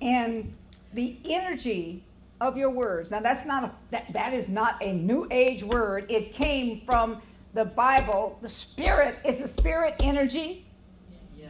[0.01, 0.53] And
[0.93, 2.03] the energy
[2.41, 3.11] of your words.
[3.11, 6.05] Now that's not a that, that is not a new age word.
[6.09, 7.21] It came from
[7.53, 8.37] the Bible.
[8.41, 10.65] The spirit is the spirit energy.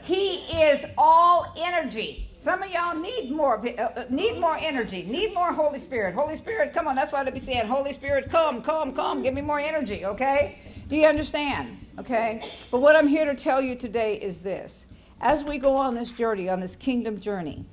[0.03, 2.29] He is all energy.
[2.45, 6.13] Some of y'all need more uh, uh, need more energy, need more Holy Spirit.
[6.13, 6.95] Holy Spirit, come on.
[6.95, 9.23] That's why they be saying, Holy Spirit, come, come, come.
[9.23, 10.59] Give me more energy, okay?
[10.87, 11.83] Do you understand?
[11.97, 12.47] Okay?
[12.69, 14.85] But what I'm here to tell you today is this.
[15.21, 17.65] As we go on this journey, on this kingdom journey,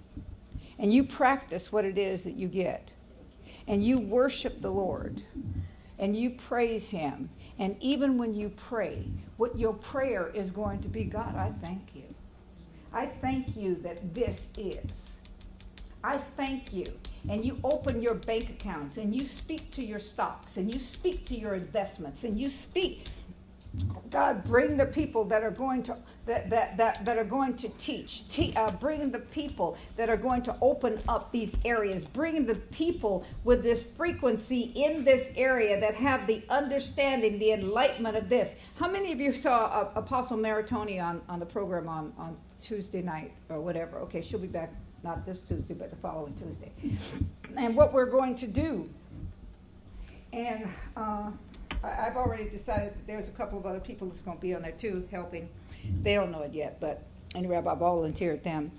[0.79, 2.93] and you practice what it is that you get,
[3.67, 5.21] and you worship the Lord,
[5.99, 7.29] and you praise Him,
[7.59, 11.95] and even when you pray, what your prayer is going to be God, I thank
[11.95, 12.12] you.
[12.93, 15.19] I thank you that this is.
[16.05, 16.87] I thank you.
[17.29, 21.25] And you open your bank accounts and you speak to your stocks and you speak
[21.27, 23.05] to your investments and you speak
[24.11, 25.97] God, bring the people that are going to
[26.27, 28.29] that that that, that are going to teach.
[28.29, 32.05] Te- uh, bring the people that are going to open up these areas.
[32.05, 38.17] Bring the people with this frequency in this area that have the understanding, the enlightenment
[38.17, 38.51] of this.
[38.75, 43.03] How many of you saw uh, Apostle Maritoni on, on the program on, on Tuesday
[43.03, 43.99] night or whatever?
[43.99, 44.73] Okay, she'll be back
[45.03, 46.71] not this Tuesday, but the following Tuesday.
[47.57, 48.89] And what we're going to do.
[50.33, 51.31] And uh,
[51.83, 54.63] I've already decided that there's a couple of other people that's going to be on
[54.63, 55.49] there too, helping.
[56.03, 57.03] They don't know it yet, but
[57.35, 58.71] anyway, I volunteered them.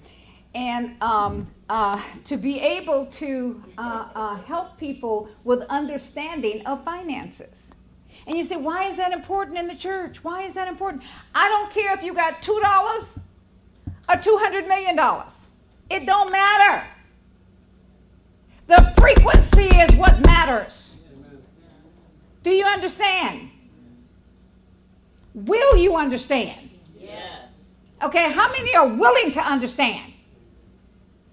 [0.55, 7.71] And um, uh, to be able to uh, uh, help people with understanding of finances.
[8.27, 10.23] And you say, why is that important in the church?
[10.23, 11.03] Why is that important?
[11.33, 13.07] I don't care if you got $2
[14.09, 14.99] or $200 million.
[15.89, 16.85] It don't matter.
[18.67, 20.95] The frequency is what matters.
[22.43, 23.49] Do you understand?
[25.33, 26.69] Will you understand?
[26.99, 27.59] Yes.
[28.01, 30.13] Okay, how many are willing to understand?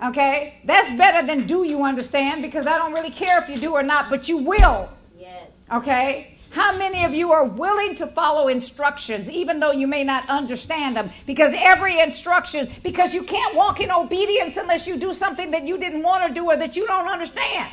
[0.03, 3.73] Okay, that's better than do you understand because I don't really care if you do
[3.73, 4.89] or not, but you will.
[5.19, 5.51] Yes.
[5.73, 6.39] Okay?
[6.51, 10.97] How many of you are willing to follow instructions even though you may not understand
[10.97, 11.11] them?
[11.25, 15.79] Because every instruction, because you can't walk in obedience unless you do something that you
[15.79, 17.73] didn't want to do or that you don't understand.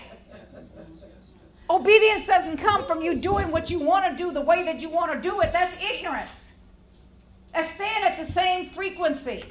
[1.70, 4.90] Obedience doesn't come from you doing what you want to do the way that you
[4.90, 5.52] want to do it.
[5.52, 6.32] That's ignorance.
[7.54, 9.44] That's staying at the same frequency.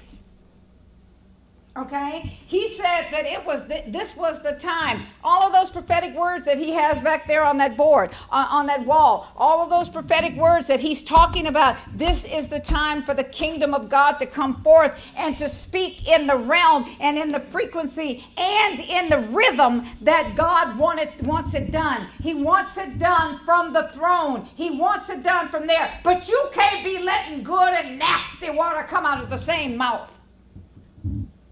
[1.77, 2.39] Okay?
[2.47, 5.03] He said that it was th- this was the time.
[5.23, 8.67] All of those prophetic words that he has back there on that board, on, on
[8.67, 13.03] that wall, all of those prophetic words that he's talking about, this is the time
[13.03, 17.19] for the kingdom of God to come forth and to speak in the realm and
[17.19, 22.07] in the frequency and in the rhythm that God wanted, wants it done.
[22.23, 24.49] He wants it done from the throne.
[24.55, 26.01] He wants it done from there.
[26.03, 30.16] But you can't be letting good and nasty water come out of the same mouth.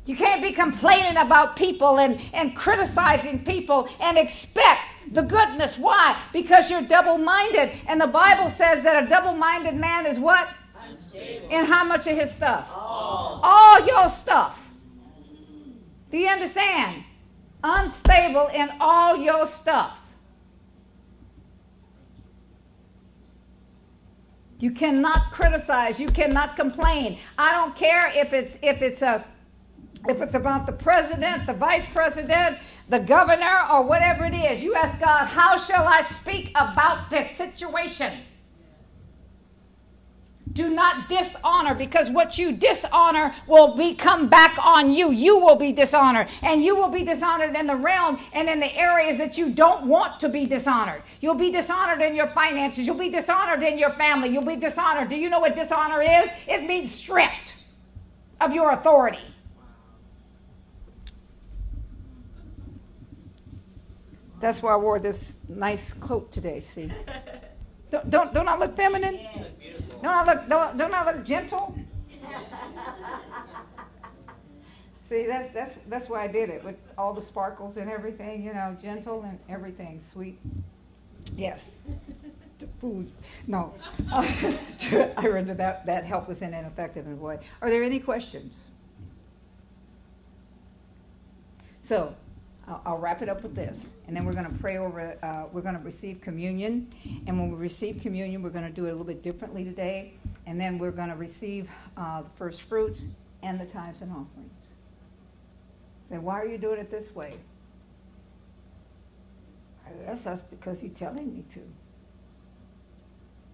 [0.06, 5.78] You can't be complaining about people and, and criticizing people and expect the goodness.
[5.78, 6.20] Why?
[6.32, 7.72] Because you're double minded.
[7.86, 10.48] And the Bible says that a double minded man is what?
[10.86, 11.48] Unstable.
[11.48, 12.68] In how much of his stuff?
[12.70, 13.40] All.
[13.42, 14.70] All your stuff.
[16.10, 17.04] Do you understand?
[17.62, 19.98] Unstable in all your stuff.
[24.58, 25.98] You cannot criticize.
[25.98, 27.18] You cannot complain.
[27.38, 29.24] I don't care if it's if it's a
[30.08, 32.58] if it's about the president, the vice president,
[32.88, 37.36] the governor, or whatever it is, you ask God, how shall I speak about this
[37.36, 38.20] situation?
[40.52, 45.10] Do not dishonor because what you dishonor will be come back on you.
[45.10, 48.72] You will be dishonored, and you will be dishonored in the realm and in the
[48.76, 51.02] areas that you don't want to be dishonored.
[51.20, 52.86] You'll be dishonored in your finances.
[52.86, 54.28] You'll be dishonored in your family.
[54.28, 55.08] You'll be dishonored.
[55.08, 56.30] Do you know what dishonor is?
[56.46, 57.56] It means stripped
[58.40, 59.33] of your authority.
[64.44, 66.60] That's why I wore this nice coat today.
[66.60, 66.92] See,
[67.90, 69.18] don't don't, don't I look feminine?
[70.02, 71.74] Don't I look don't, don't I look gentle?
[75.08, 78.44] See, that's that's that's why I did it with all the sparkles and everything.
[78.44, 80.38] You know, gentle and everything, sweet.
[81.34, 81.78] Yes.
[82.82, 83.10] Food,
[83.46, 83.72] no.
[84.12, 87.38] I rendered that, that helpless and ineffective in a way.
[87.62, 88.64] Are there any questions?
[91.82, 92.14] So,
[92.66, 95.60] I'll, I'll wrap it up with this, and then we're gonna pray over, uh, we're
[95.60, 96.92] gonna receive communion.
[97.26, 100.14] And when we receive communion, we're gonna do it a little bit differently today.
[100.46, 103.04] And then we're gonna receive, uh, the first fruits
[103.42, 104.74] and the tithes and offerings.
[106.08, 107.34] Say, why are you doing it this way?
[109.86, 111.60] I guess that's because he's telling me to.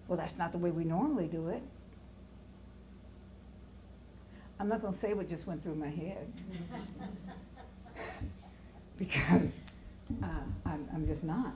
[0.07, 1.61] Well, that's not the way we normally do it.
[4.59, 6.31] I'm not gonna say what just went through my head.
[9.01, 9.49] Because,
[10.21, 10.27] uh,
[10.63, 11.55] I'm, I'm just not.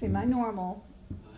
[0.00, 0.82] See, my normal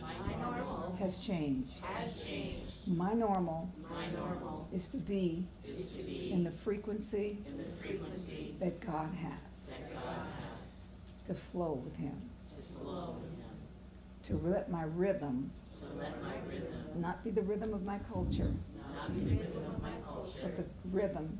[0.00, 1.72] My normal has changed.
[1.82, 2.72] has changed.
[2.86, 7.64] My normal My normal is to be is to be in the frequency in the
[7.82, 10.84] frequency that God has, that God has
[11.26, 12.16] to flow with Him,
[12.50, 17.42] to flow with Him, to let my rhythm to let my rhythm not be the
[17.42, 18.52] rhythm of my culture,
[18.94, 21.38] not be the rhythm of my culture, but the rhythm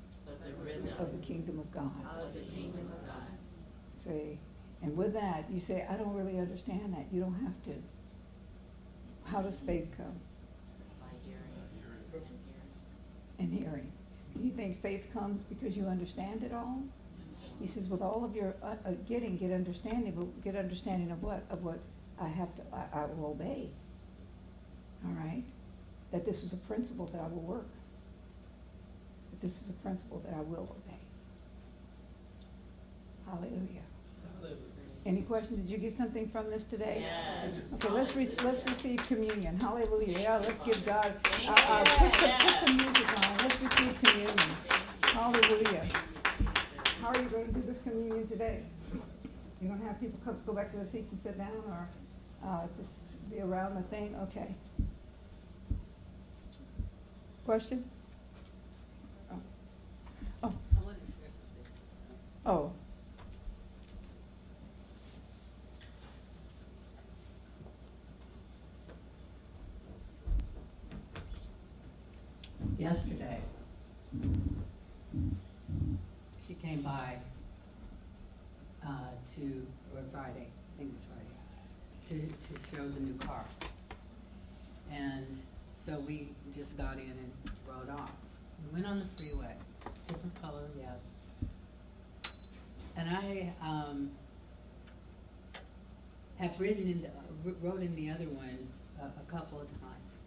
[0.49, 1.91] the rhythm of the kingdom of God.
[2.21, 3.27] of the kingdom of God.
[3.97, 4.39] Say,
[4.83, 7.07] and with that, you say, I don't really understand that.
[7.13, 7.83] You don't have to.
[9.25, 10.15] How does faith come?
[11.01, 11.43] By hearing
[13.39, 13.65] And and hearing.
[13.71, 13.93] hearing.
[14.37, 16.83] Do you think faith comes because you understand it all?
[17.61, 21.23] He says, with all of your uh, uh, getting, get understanding, but get understanding of
[21.23, 21.43] what?
[21.51, 21.79] Of what
[22.21, 23.69] I have to, I, I will obey.
[25.05, 25.43] All right?
[26.13, 27.69] That this is a principle that I will work.
[29.31, 30.99] That this is a principle that I will obey.
[33.27, 33.83] Hallelujah.
[35.07, 35.67] Any questions?
[35.67, 36.99] Did you get something from this today?
[37.07, 37.53] Yes.
[37.75, 39.59] Okay, let's re- let's receive communion.
[39.59, 40.19] Hallelujah.
[40.19, 43.39] Yeah, let's give God, uh, uh, put some, put some music on.
[43.39, 44.51] Let's receive communion.
[45.03, 45.89] Hallelujah.
[47.01, 48.63] How are you going to do this communion today?
[49.63, 51.89] You gonna have people come, go back to their seats and sit down, or,
[52.47, 52.91] uh, just
[53.31, 54.15] be around the thing?
[54.25, 54.55] Okay.
[57.45, 57.83] Question?
[59.33, 59.41] Oh.
[60.45, 60.53] Oh,
[62.47, 62.73] oh.
[72.79, 73.39] yesterday,
[76.47, 77.17] she came by,
[78.87, 78.89] uh,
[79.35, 81.35] to, or Friday, I think it was Friday,
[82.09, 82.15] to,
[82.47, 83.45] to show the new car.
[84.93, 85.27] And
[85.85, 87.33] so we just got in and
[87.67, 88.11] rode off.
[88.65, 89.55] We went on the freeway,
[90.07, 91.18] different color, yes.
[92.99, 94.11] And I, um,
[96.39, 98.59] have ridden in, the- rode in the other one
[99.01, 100.19] a, a couple of times.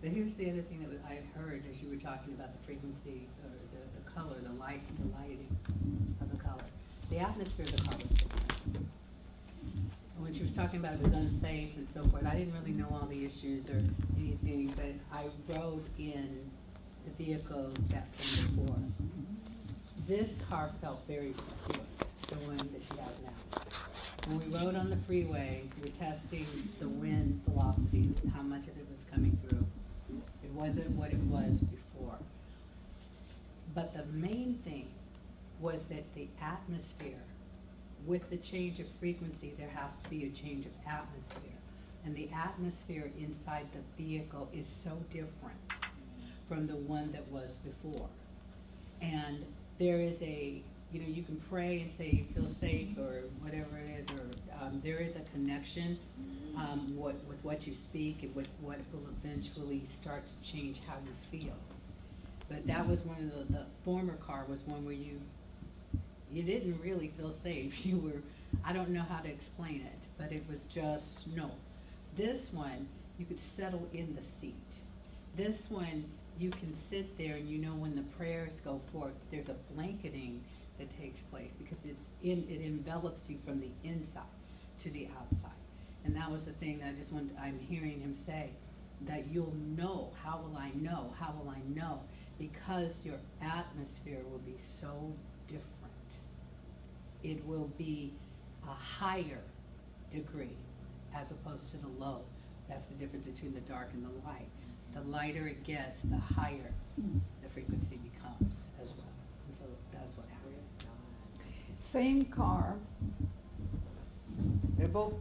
[0.00, 3.26] But here's the other thing that I heard as you were talking about the frequency,
[3.42, 5.48] or the, the color, the light, the lighting
[6.20, 6.64] of the color.
[7.10, 8.88] The atmosphere of the car was different.
[10.18, 12.88] When she was talking about it was unsafe and so forth, I didn't really know
[12.90, 13.82] all the issues or
[14.18, 15.24] anything, but I
[15.54, 16.50] rode in
[17.04, 18.76] the vehicle that came before.
[20.06, 21.84] This car felt very secure,
[22.34, 23.60] the one that she has now.
[24.26, 26.46] When we rode on the freeway, we were testing
[26.80, 29.66] the wind velocity, how much of it was coming through.
[30.42, 32.18] It wasn't what it was before.
[33.74, 34.88] But the main thing
[35.60, 37.22] was that the atmosphere,
[38.06, 41.50] with the change of frequency, there has to be a change of atmosphere.
[42.04, 45.58] And the atmosphere inside the vehicle is so different
[46.48, 48.08] from the one that was before.
[49.00, 49.44] And
[49.78, 50.62] there is a,
[50.94, 54.26] you know, you can pray and say you feel safe or whatever it is, or
[54.62, 55.98] um, there is a connection
[56.56, 60.94] um, what, with what you speak and with what will eventually start to change how
[61.04, 61.54] you feel.
[62.48, 65.20] But that was one of the, the former car was one where you,
[66.30, 67.74] you didn't really feel safe.
[67.84, 68.22] You were,
[68.64, 71.50] I don't know how to explain it, but it was just, no.
[72.16, 72.86] This one,
[73.18, 74.54] you could settle in the seat.
[75.36, 76.04] This one,
[76.38, 80.40] you can sit there and you know when the prayers go forth, there's a blanketing
[80.78, 84.22] that takes place because it's in, it envelops you from the inside
[84.80, 85.50] to the outside.
[86.04, 88.50] And that was the thing that I just wanted, I'm hearing him say,
[89.02, 92.00] that you'll know, how will I know, how will I know?
[92.38, 95.12] Because your atmosphere will be so
[95.46, 95.64] different.
[97.22, 98.12] It will be
[98.64, 99.40] a higher
[100.10, 100.56] degree
[101.14, 102.20] as opposed to the low.
[102.68, 104.48] That's the difference between the dark and the light.
[104.94, 109.12] The lighter it gets, the higher the frequency becomes as well.
[109.48, 110.44] And so that's what happens.
[111.94, 112.74] Same car.
[114.76, 115.12] They're both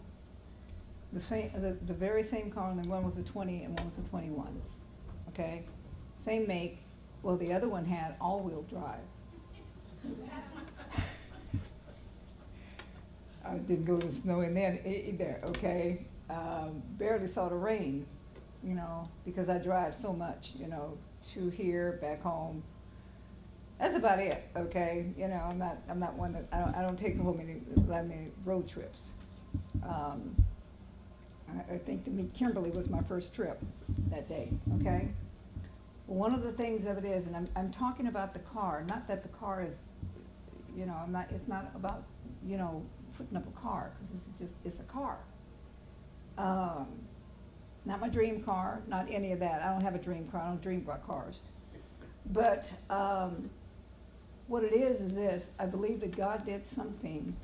[1.13, 3.99] the same, the, the very same car, and one was a twenty and one was
[3.99, 4.59] a twenty-one.
[5.29, 5.65] Okay?
[6.17, 6.79] Same make.
[7.21, 9.05] Well, the other one had all-wheel drive.
[13.45, 16.03] I didn't go to snowing then e- either, okay?
[16.31, 18.07] Um, barely saw the rain,
[18.63, 20.97] you know, because I drive so much, you know,
[21.33, 22.63] to here, back home.
[23.83, 25.07] That's about it, okay?
[25.17, 27.59] You know, I'm not, I'm not one that, I don't, I don't take home many,
[27.89, 29.09] that many road trips.
[29.85, 30.33] Um,
[31.49, 33.61] I, I think to meet Kimberly was my first trip
[34.09, 35.09] that day, okay?
[36.07, 39.05] One of the things of it is, and I'm, I'm talking about the car, not
[39.09, 39.75] that the car is,
[40.77, 42.05] you know, I'm not, it's not about,
[42.47, 42.81] you know,
[43.17, 45.17] putting up a car, because it's just, it's a car.
[46.37, 46.87] Um,
[47.83, 49.61] not my dream car, not any of that.
[49.61, 50.39] I don't have a dream car.
[50.39, 51.41] I don't dream about cars.
[52.31, 53.49] But um,
[54.47, 57.35] what it is is this: I believe that God did something,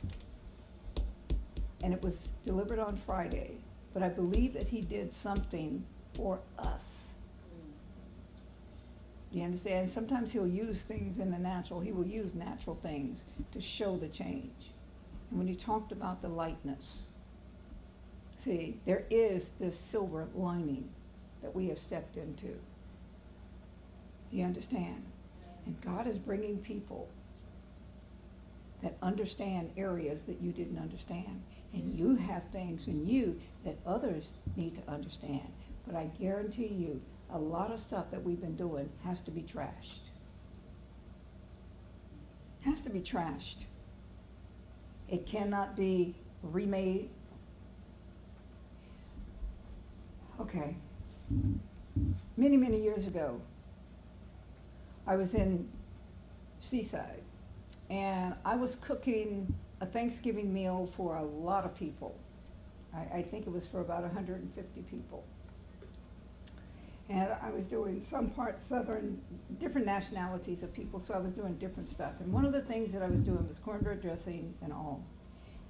[1.81, 3.57] and it was delivered on Friday.
[3.93, 6.97] But I believe that He did something for us.
[9.31, 9.89] Do you understand?
[9.89, 11.80] Sometimes He'll use things in the natural.
[11.80, 14.71] He will use natural things to show the change.
[15.30, 17.07] And when He talked about the lightness,
[18.43, 20.89] see, there is this silver lining
[21.41, 22.47] that we have stepped into.
[22.47, 25.03] Do you understand?
[25.70, 27.08] And God is bringing people
[28.82, 31.44] that understand areas that you didn't understand.
[31.74, 35.48] And you have things in you that others need to understand.
[35.86, 37.00] But I guarantee you,
[37.32, 40.10] a lot of stuff that we've been doing has to be trashed.
[42.62, 43.66] Has to be trashed.
[45.08, 47.12] It cannot be remade.
[50.41, 50.76] Okay.
[52.38, 53.40] Many, many years ago,
[55.10, 55.68] I was in
[56.61, 57.23] Seaside
[57.90, 62.15] and I was cooking a Thanksgiving meal for a lot of people.
[62.94, 65.23] I, I think it was for about 150 people.
[67.10, 69.19] And I was doing some part Southern,
[69.60, 72.14] different nationalities of people, so I was doing different stuff.
[72.19, 75.03] And one of the things that I was doing was cornbread dressing and all.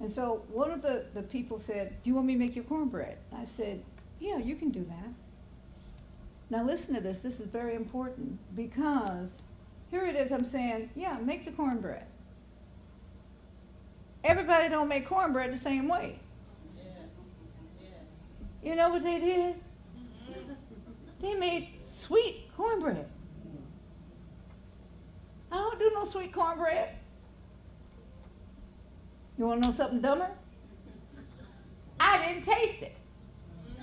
[0.00, 2.64] And so one of the, the people said, Do you want me to make your
[2.66, 3.16] cornbread?
[3.34, 3.82] I said,
[4.18, 5.14] Yeah, you can do that.
[6.50, 9.30] Now listen to this, this is very important because
[9.90, 12.04] here it is, I'm saying, Yeah, make the cornbread.
[14.24, 16.18] Everybody don't make cornbread the same way.
[18.62, 19.54] You know what they did?
[21.22, 23.06] They made sweet cornbread.
[25.52, 26.90] I don't do no sweet cornbread.
[29.38, 30.28] You want to know something dumber?
[31.98, 32.99] I didn't taste it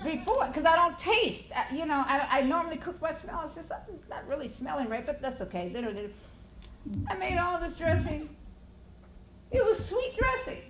[0.04, 1.48] before because I don't taste.
[1.56, 3.44] uh, You know, I, I normally cook by smell.
[3.50, 5.70] I said something's not really smelling right, but that's okay.
[5.74, 6.14] Literally,
[7.08, 8.30] I made all this dressing.
[9.52, 10.62] It was sweet dressing.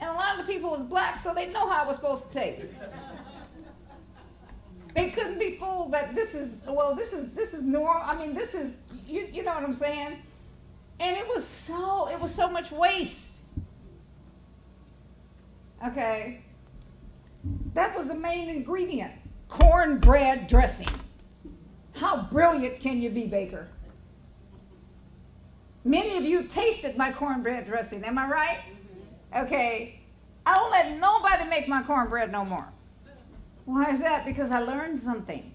[0.00, 2.24] And a lot of the people was black, so they know how it was supposed
[2.32, 2.72] to taste.
[4.94, 8.02] They couldn't be fooled that this is well, this is this is normal.
[8.04, 8.74] I mean, this is
[9.06, 10.18] you you know what I'm saying?
[11.00, 13.20] And it was so it was so much waste.
[15.86, 16.42] Okay.
[17.74, 19.12] That was the main ingredient.
[19.48, 20.88] Cornbread dressing.
[21.94, 23.68] How brilliant can you be, Baker?
[25.84, 28.58] Many of you have tasted my cornbread dressing, am I right?
[29.36, 30.00] Okay.
[30.46, 32.68] I won't let nobody make my cornbread no more.
[33.64, 34.24] Why is that?
[34.24, 35.52] Because I learned something.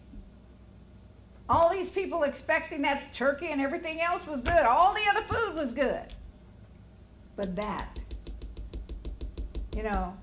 [1.49, 4.65] All these people expecting that turkey and everything else was good.
[4.65, 6.13] All the other food was good.
[7.37, 7.99] But that,
[9.77, 10.17] you know,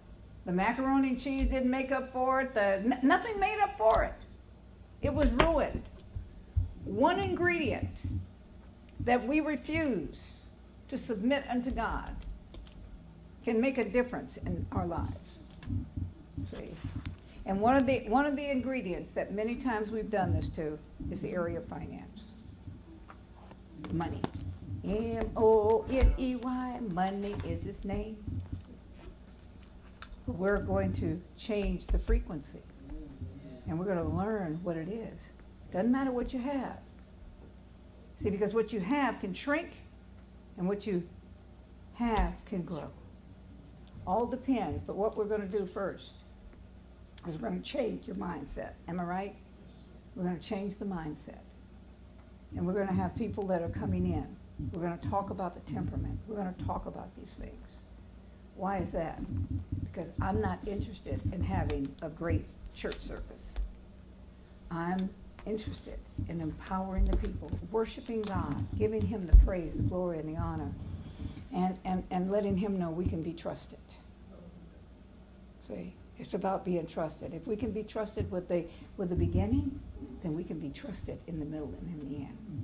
[0.47, 2.55] the macaroni and cheese didn't make up for it.
[2.55, 4.15] The, n- nothing made up for it.
[5.01, 5.85] It was ruined.
[6.85, 8.01] One ingredient
[9.01, 10.41] that we refuse
[10.89, 12.11] to submit unto God
[13.45, 15.39] can make a difference in our lives.
[16.51, 16.71] See?
[17.47, 20.79] And one of the one of the ingredients that many times we've done this to
[21.13, 22.25] is the area of finance.
[23.93, 24.23] Money.
[24.85, 26.81] M O N E Y.
[26.91, 28.17] Money is its name.
[30.27, 32.63] We're going to change the frequency.
[33.67, 35.19] And we're going to learn what it is.
[35.73, 36.79] Doesn't matter what you have.
[38.17, 39.71] See, because what you have can shrink
[40.57, 41.03] and what you
[41.95, 42.91] have can grow.
[44.07, 46.25] All depends, but what we're going to do first
[47.27, 48.73] is we're going to change your mindset.
[48.87, 49.37] Am I right?
[50.15, 51.41] We're going to change the mindset.
[52.57, 54.27] And we're going to have people that are coming in.
[54.73, 56.19] We're going to talk about the temperament.
[56.29, 57.64] We're going to talk about these things.
[58.57, 59.21] Why is that?
[59.85, 62.45] Because I'm not interested in having a great
[62.75, 63.55] church service.
[64.71, 65.11] I'm
[65.47, 65.99] interested
[66.29, 70.73] in empowering the people, worshiping God, giving Him the praise, the glory, and the honor,
[71.53, 73.79] and, and, and letting Him know we can be trusted.
[75.61, 77.35] See, it's about being trusted.
[77.35, 78.65] If we can be trusted with the,
[78.97, 79.81] with the beginning,
[80.23, 82.63] then we can be trusted in the middle and in the end.